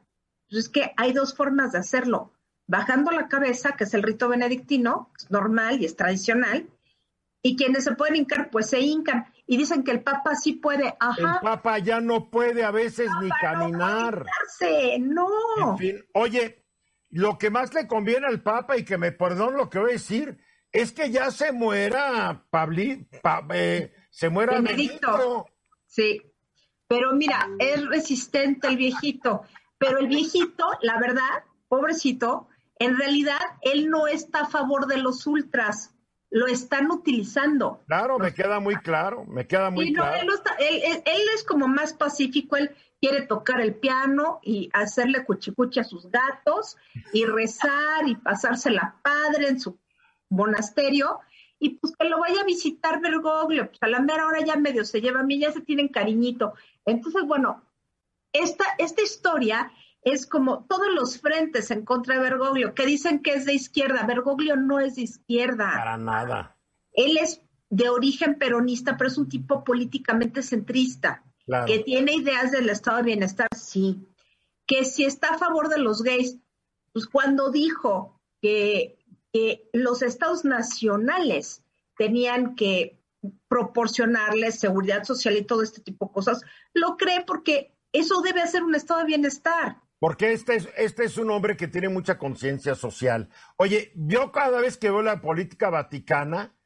[0.48, 2.32] Pues es que hay dos formas de hacerlo
[2.66, 6.68] bajando la cabeza, que es el rito benedictino, es normal y es tradicional,
[7.42, 9.32] y quienes se pueden hincar, pues se hincan.
[9.46, 10.96] Y dicen que el Papa sí puede.
[10.98, 11.34] Ajá.
[11.34, 14.26] El Papa ya no puede a veces ni caminar.
[14.98, 15.72] No, no.
[15.72, 16.64] En fin, oye,
[17.10, 19.92] lo que más le conviene al Papa, y que me perdón lo que voy a
[19.92, 20.38] decir,
[20.72, 23.08] es que ya se muera Pabli,
[23.54, 25.46] eh, se muera Benedicto.
[25.86, 26.20] Sí,
[26.88, 29.42] pero mira, es resistente el viejito,
[29.78, 35.26] pero el viejito, la verdad, pobrecito, en realidad él no está a favor de los
[35.26, 35.94] ultras,
[36.30, 37.82] lo están utilizando.
[37.86, 40.16] Claro, me queda muy claro, me queda muy claro.
[40.58, 46.10] Él, es como más pacífico, él quiere tocar el piano y hacerle cuchicuchi a sus
[46.10, 46.76] gatos
[47.12, 49.78] y rezar y pasársela padre en su
[50.28, 51.20] monasterio
[51.58, 54.84] y pues que lo vaya a visitar Bergoglio, pues a la mera hora ya medio
[54.84, 56.54] se lleva a mí, ya se tienen cariñito.
[56.84, 57.62] Entonces, bueno,
[58.32, 63.32] esta, esta historia es como todos los frentes en contra de Bergoglio, que dicen que
[63.32, 64.04] es de izquierda.
[64.06, 65.72] Bergoglio no es de izquierda.
[65.72, 66.56] Para nada.
[66.92, 71.24] Él es de origen peronista, pero es un tipo políticamente centrista,
[71.66, 74.06] que tiene ideas del estado de bienestar, sí.
[74.66, 76.38] Que si está a favor de los gays,
[76.92, 78.95] pues cuando dijo que,
[79.36, 81.62] que los estados nacionales
[81.98, 82.98] tenían que
[83.48, 88.62] proporcionarles seguridad social y todo este tipo de cosas, lo cree porque eso debe ser
[88.62, 89.82] un estado de bienestar.
[89.98, 93.28] Porque este es, este es un hombre que tiene mucha conciencia social.
[93.58, 96.56] Oye, yo cada vez que veo la política vaticana,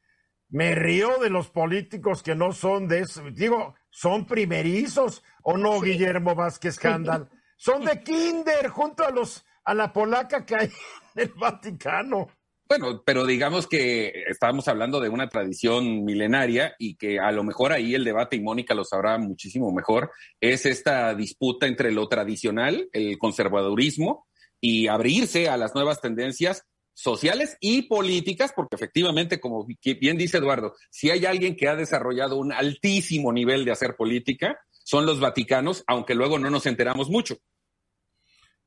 [0.47, 3.21] me río de los políticos que no son de eso.
[3.31, 7.29] Digo, son primerizos, ¿o no, Guillermo Vázquez Candal?
[7.57, 10.71] Son de kinder junto a los a la polaca que hay
[11.15, 12.29] en el Vaticano.
[12.71, 17.73] Bueno, pero digamos que estábamos hablando de una tradición milenaria y que a lo mejor
[17.73, 20.09] ahí el debate, y Mónica lo sabrá muchísimo mejor,
[20.39, 24.25] es esta disputa entre lo tradicional, el conservadurismo,
[24.61, 26.63] y abrirse a las nuevas tendencias
[26.93, 29.67] sociales y políticas, porque efectivamente, como
[29.99, 34.57] bien dice Eduardo, si hay alguien que ha desarrollado un altísimo nivel de hacer política,
[34.85, 37.35] son los vaticanos, aunque luego no nos enteramos mucho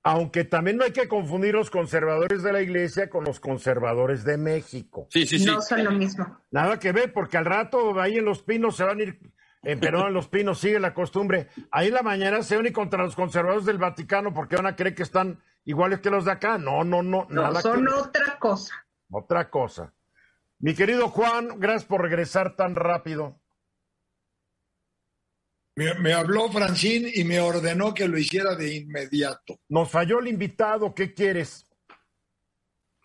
[0.07, 4.37] aunque también no hay que confundir los conservadores de la iglesia con los conservadores de
[4.37, 5.07] México.
[5.11, 5.47] Sí, sí, sí.
[5.47, 6.41] No son lo mismo.
[6.51, 9.19] Nada que ver, porque al rato ahí en los pinos se van a ir,
[9.63, 11.49] eh, perdón, en los pinos sigue la costumbre.
[11.71, 14.67] Ahí en la mañana se van a ir contra los conservadores del Vaticano porque van
[14.67, 16.59] a creer que están iguales que los de acá.
[16.59, 17.27] No, no, no.
[17.31, 18.87] No, nada son otra cosa.
[19.11, 19.95] Otra cosa.
[20.59, 23.41] Mi querido Juan, gracias por regresar tan rápido.
[25.77, 29.59] Me, habló Francín y me ordenó que lo hiciera de inmediato.
[29.69, 31.67] Nos falló el invitado, ¿qué quieres?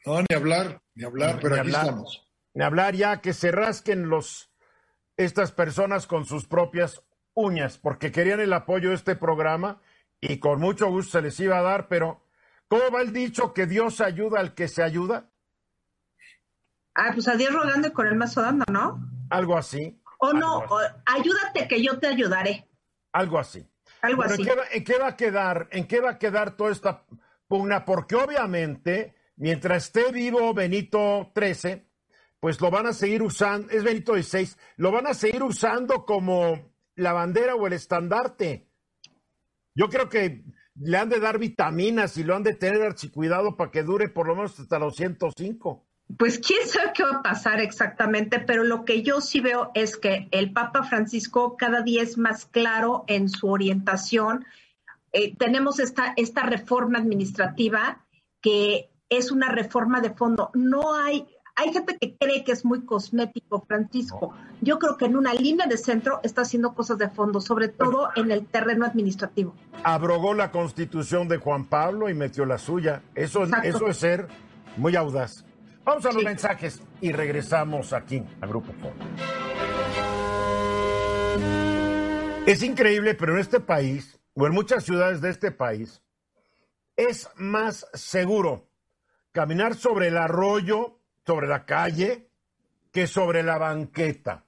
[0.06, 2.28] No, ni hablar, ni hablar, pero aquí estamos.
[2.54, 4.52] Ni hablar ya, que se rasquen los,
[5.18, 7.02] estas personas con sus propias
[7.34, 9.82] uñas, porque querían el apoyo de este programa
[10.22, 12.24] y con mucho gusto se les iba a dar, pero
[12.68, 15.32] ¿cómo va el dicho que Dios ayuda al que se ayuda?
[16.94, 19.00] Ah, pues a Dios rogando y con el mazo dando, ¿no?
[19.30, 20.00] Algo así.
[20.20, 20.66] O no,
[21.06, 22.68] ayúdate que yo te ayudaré.
[23.14, 23.66] Algo así.
[24.02, 24.42] Algo así.
[24.42, 25.68] ¿en qué, va, a quedar?
[25.72, 27.06] ¿En qué va a quedar toda esta
[27.48, 27.86] pugna?
[27.86, 31.86] Porque obviamente, mientras esté vivo Benito XIII,
[32.40, 36.74] pues lo van a seguir usando, es Benito XVI, lo van a seguir usando como
[36.96, 38.68] la bandera o el estandarte.
[39.74, 40.44] Yo creo que
[40.76, 44.28] le han de dar vitaminas y lo han de tener archicuidado para que dure por
[44.28, 48.84] lo menos hasta los 105 pues quién sabe qué va a pasar exactamente, pero lo
[48.84, 53.30] que yo sí veo es que el Papa Francisco cada día es más claro en
[53.30, 54.46] su orientación.
[55.12, 58.06] Eh, tenemos esta, esta reforma administrativa
[58.42, 60.50] que es una reforma de fondo.
[60.54, 64.34] No hay, hay gente que cree que es muy cosmético, Francisco.
[64.62, 68.10] Yo creo que en una línea de centro está haciendo cosas de fondo, sobre todo
[68.16, 69.54] en el terreno administrativo.
[69.84, 73.04] Abrogó la constitución de Juan Pablo y metió la suya.
[73.14, 74.28] Eso, eso es ser
[74.78, 75.46] muy audaz.
[75.90, 79.04] Vamos a los mensajes y regresamos aquí a Grupo Fondo.
[82.46, 86.04] Es increíble, pero en este país, o en muchas ciudades de este país,
[86.96, 88.70] es más seguro
[89.32, 92.30] caminar sobre el arroyo, sobre la calle
[92.92, 94.46] que sobre la banqueta.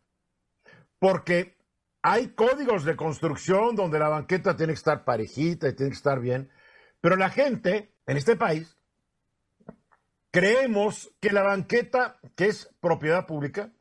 [1.00, 1.58] Porque
[2.04, 6.20] hay códigos de construcción donde la banqueta tiene que estar parejita y tiene que estar
[6.20, 6.52] bien.
[7.02, 8.78] Pero la gente en este país
[10.32, 13.72] creemos que la banqueta, que es propiedad pública,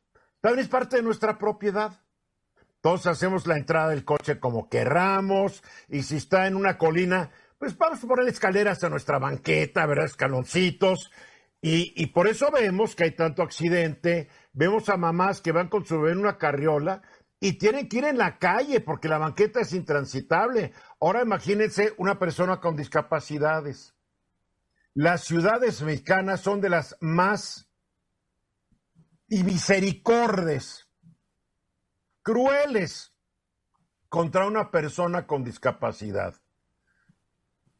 [0.41, 2.01] también es parte de nuestra propiedad.
[2.81, 7.77] Todos hacemos la entrada del coche como querramos y si está en una colina, pues
[7.77, 10.05] vamos a poner escaleras a nuestra banqueta, ¿verdad?
[10.05, 11.11] Escaloncitos.
[11.61, 14.29] Y, y por eso vemos que hay tanto accidente.
[14.51, 17.03] Vemos a mamás que van con su bebé en una carriola
[17.39, 20.73] y tienen que ir en la calle porque la banqueta es intransitable.
[20.99, 23.93] Ahora imagínense una persona con discapacidades.
[24.93, 27.69] Las ciudades mexicanas son de las más
[29.29, 30.89] y misericordes,
[32.21, 33.13] crueles
[34.09, 36.35] contra una persona con discapacidad.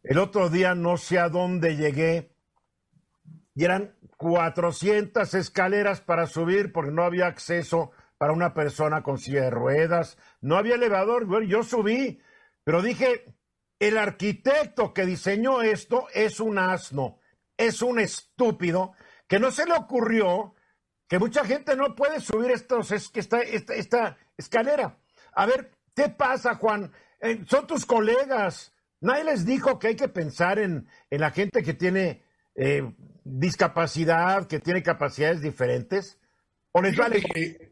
[0.04, 2.34] El otro día no sé a dónde llegué
[3.54, 9.42] y eran 400 escaleras para subir porque no había acceso para una persona con silla
[9.42, 12.22] de ruedas, no había elevador, yo subí,
[12.64, 13.36] pero dije,
[13.82, 17.20] el arquitecto que diseñó esto es un asno,
[17.58, 18.94] es un estúpido,
[19.28, 20.56] que no se le ocurrió
[21.08, 24.98] que mucha gente no puede subir estos, esta, esta, esta escalera.
[25.34, 26.94] A ver, ¿qué pasa, Juan?
[27.20, 28.72] Eh, son tus colegas,
[29.02, 32.24] Nadie les dijo que hay que pensar en, la gente que tiene
[32.54, 36.20] eh, discapacidad, que tiene capacidades diferentes.
[36.72, 37.71] ¿O les vale?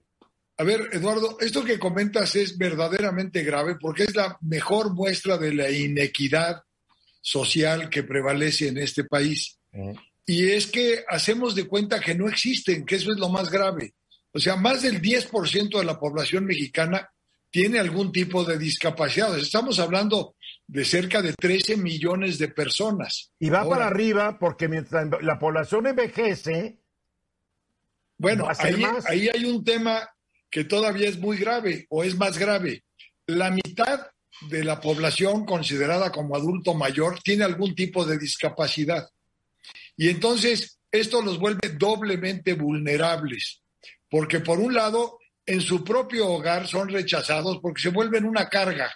[0.60, 5.54] A ver, Eduardo, esto que comentas es verdaderamente grave porque es la mejor muestra de
[5.54, 6.64] la inequidad
[7.22, 9.58] social que prevalece en este país.
[10.26, 13.94] Y es que hacemos de cuenta que no existen, que eso es lo más grave.
[14.34, 17.10] O sea, más del 10% de la población mexicana
[17.50, 19.40] tiene algún tipo de discapacidad.
[19.40, 20.36] Estamos hablando
[20.68, 23.32] de cerca de 13 millones de personas.
[23.40, 26.80] Y va para arriba porque mientras la población envejece...
[28.18, 30.06] Bueno, ahí, ahí hay un tema
[30.50, 32.84] que todavía es muy grave o es más grave.
[33.28, 34.08] La mitad
[34.50, 39.10] de la población considerada como adulto mayor tiene algún tipo de discapacidad.
[39.98, 43.62] Y entonces esto los vuelve doblemente vulnerables,
[44.10, 48.94] porque por un lado en su propio hogar son rechazados porque se vuelven una carga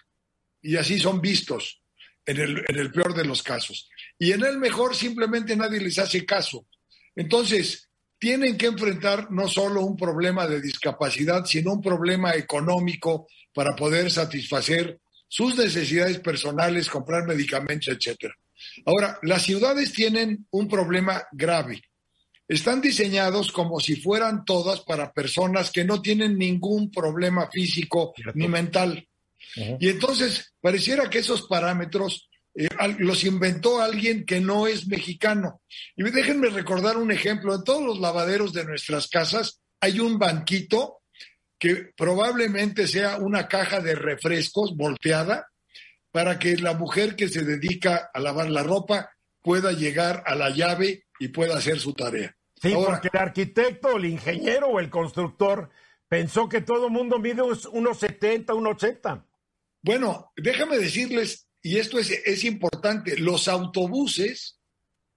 [0.61, 1.81] y así son vistos
[2.25, 3.89] en el, peor de los casos.
[4.17, 6.67] Y en el mejor simplemente nadie les hace caso.
[7.15, 7.89] Entonces,
[8.23, 14.09] tienen que enfrentar no solo un problema de discapacidad, sino un problema económico para poder
[14.09, 14.97] satisfacer
[15.27, 18.31] sus necesidades personales, comprar medicamentos, etc.
[18.85, 21.81] Ahora, las ciudades tienen un problema grave
[22.47, 28.47] están diseñados como si fueran todas para personas que no tienen ningún problema físico ni
[28.47, 29.05] mental.
[29.79, 32.67] Y entonces pareciera que esos parámetros eh,
[32.99, 35.61] los inventó alguien que no es mexicano.
[35.95, 37.55] Y déjenme recordar un ejemplo.
[37.55, 41.01] En todos los lavaderos de nuestras casas hay un banquito
[41.59, 45.47] que probablemente sea una caja de refrescos volteada
[46.11, 50.49] para que la mujer que se dedica a lavar la ropa pueda llegar a la
[50.49, 52.35] llave y pueda hacer su tarea.
[52.61, 55.69] Sí, porque el arquitecto, el ingeniero o el constructor
[56.07, 59.25] pensó que todo el mundo mide unos 70, unos 80.
[59.81, 64.59] Bueno, déjame decirles, y esto es, es importante, los autobuses,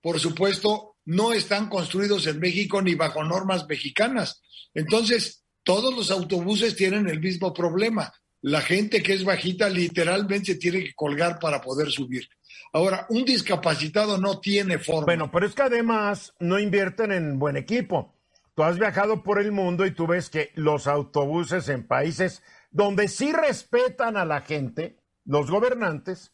[0.01, 4.43] por supuesto, no están construidos en México ni bajo normas mexicanas.
[4.73, 8.13] Entonces, todos los autobuses tienen el mismo problema.
[8.43, 12.29] La gente que es bajita literalmente tiene que colgar para poder subir.
[12.73, 15.07] Ahora, un discapacitado no tiene forma.
[15.07, 18.15] Bueno, pero es que además no invierten en buen equipo.
[18.55, 23.09] Tú has viajado por el mundo y tú ves que los autobuses en países donde
[23.09, 26.33] sí respetan a la gente, los gobernantes,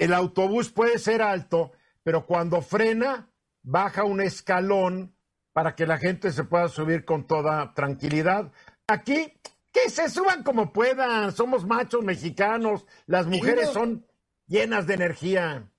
[0.00, 1.72] el autobús puede ser alto,
[2.02, 3.30] pero cuando frena,
[3.62, 5.14] baja un escalón
[5.52, 8.50] para que la gente se pueda subir con toda tranquilidad.
[8.86, 9.30] Aquí,
[9.70, 14.06] que se suban como puedan, somos machos mexicanos, las mujeres son
[14.46, 15.70] llenas de energía.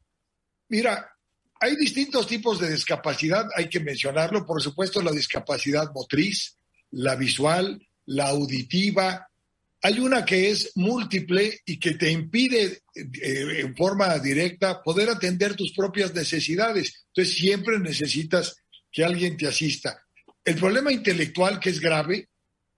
[0.69, 1.17] Mira,
[1.59, 6.57] hay distintos tipos de discapacidad, hay que mencionarlo, por supuesto, la discapacidad motriz,
[6.91, 9.30] la visual, la auditiva.
[9.84, 15.55] Hay una que es múltiple y que te impide eh, en forma directa poder atender
[15.55, 17.05] tus propias necesidades.
[17.07, 18.55] Entonces siempre necesitas
[18.91, 20.03] que alguien te asista.
[20.43, 22.29] El problema intelectual, que es grave,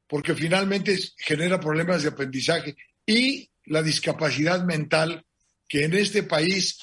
[0.08, 2.76] porque finalmente genera problemas de aprendizaje,
[3.06, 5.26] y la discapacidad mental,
[5.68, 6.78] que en este país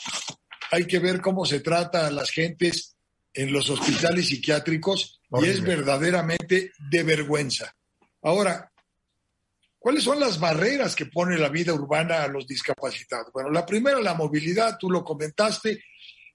[0.70, 2.96] hay que ver cómo se trata a las gentes
[3.32, 7.74] en los hospitales psiquiátricos y es verdaderamente de vergüenza.
[8.22, 8.69] Ahora,
[9.81, 13.33] ¿cuáles son las barreras que pone la vida urbana a los discapacitados?
[13.33, 15.83] Bueno, la primera, la movilidad, tú lo comentaste.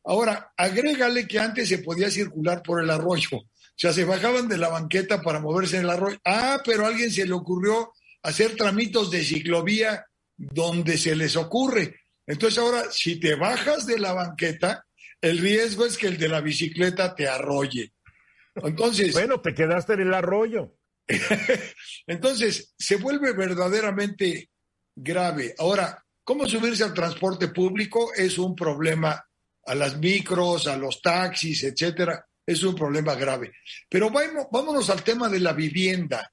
[0.03, 3.37] Ahora, agrégale que antes se podía circular por el arroyo.
[3.37, 6.17] O sea, se bajaban de la banqueta para moverse en el arroyo.
[6.25, 7.93] Ah, pero a alguien se le ocurrió
[8.23, 11.95] hacer tramitos de ciclovía donde se les ocurre.
[12.27, 14.85] Entonces ahora, si te bajas de la banqueta,
[15.21, 17.93] el riesgo es que el de la bicicleta te arrolle.
[18.55, 19.13] Entonces.
[19.13, 20.75] bueno, te quedaste en el arroyo.
[22.07, 24.49] Entonces, se vuelve verdaderamente
[24.95, 25.53] grave.
[25.57, 28.13] Ahora, ¿cómo subirse al transporte público?
[28.13, 29.23] Es un problema
[29.65, 32.25] a las micros, a los taxis, etcétera.
[32.45, 33.53] Es un problema grave.
[33.89, 36.31] Pero vámonos al tema de la vivienda.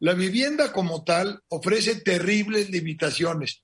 [0.00, 3.62] La vivienda como tal ofrece terribles limitaciones.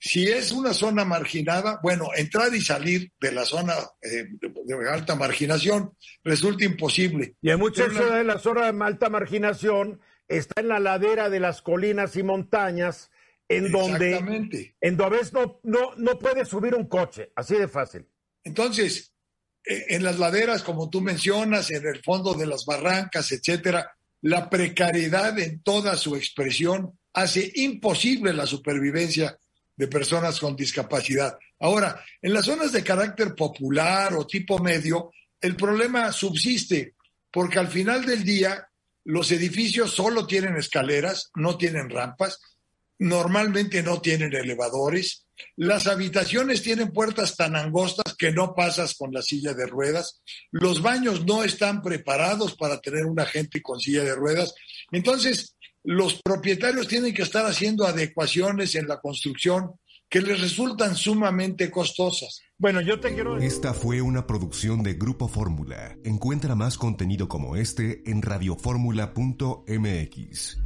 [0.00, 5.16] Si es una zona marginada, bueno, entrar y salir de la zona eh, de alta
[5.16, 5.92] marginación
[6.22, 7.34] resulta imposible.
[7.42, 11.40] Y en muchas ciudades de la zona de alta marginación está en la ladera de
[11.40, 13.10] las colinas y montañas,
[13.48, 18.06] en donde, en donde no, no, no puedes subir un coche, así de fácil.
[18.44, 19.12] Entonces,
[19.64, 24.48] e, en las laderas, como tú mencionas, en el fondo de las barrancas, etcétera, la
[24.48, 29.38] precariedad en toda su expresión hace imposible la supervivencia
[29.78, 31.38] de personas con discapacidad.
[31.60, 36.96] Ahora, en las zonas de carácter popular o tipo medio, el problema subsiste,
[37.30, 38.68] porque al final del día
[39.04, 42.40] los edificios solo tienen escaleras, no tienen rampas,
[42.98, 49.22] normalmente no tienen elevadores, las habitaciones tienen puertas tan angostas que no pasas con la
[49.22, 50.20] silla de ruedas,
[50.50, 54.54] los baños no están preparados para tener una gente con silla de ruedas.
[54.90, 55.54] Entonces,
[55.88, 59.72] los propietarios tienen que estar haciendo adecuaciones en la construcción
[60.10, 62.42] que les resultan sumamente costosas.
[62.58, 63.38] Bueno, yo te quiero...
[63.38, 65.96] Esta fue una producción de Grupo Fórmula.
[66.04, 70.58] Encuentra más contenido como este en radioformula.mx.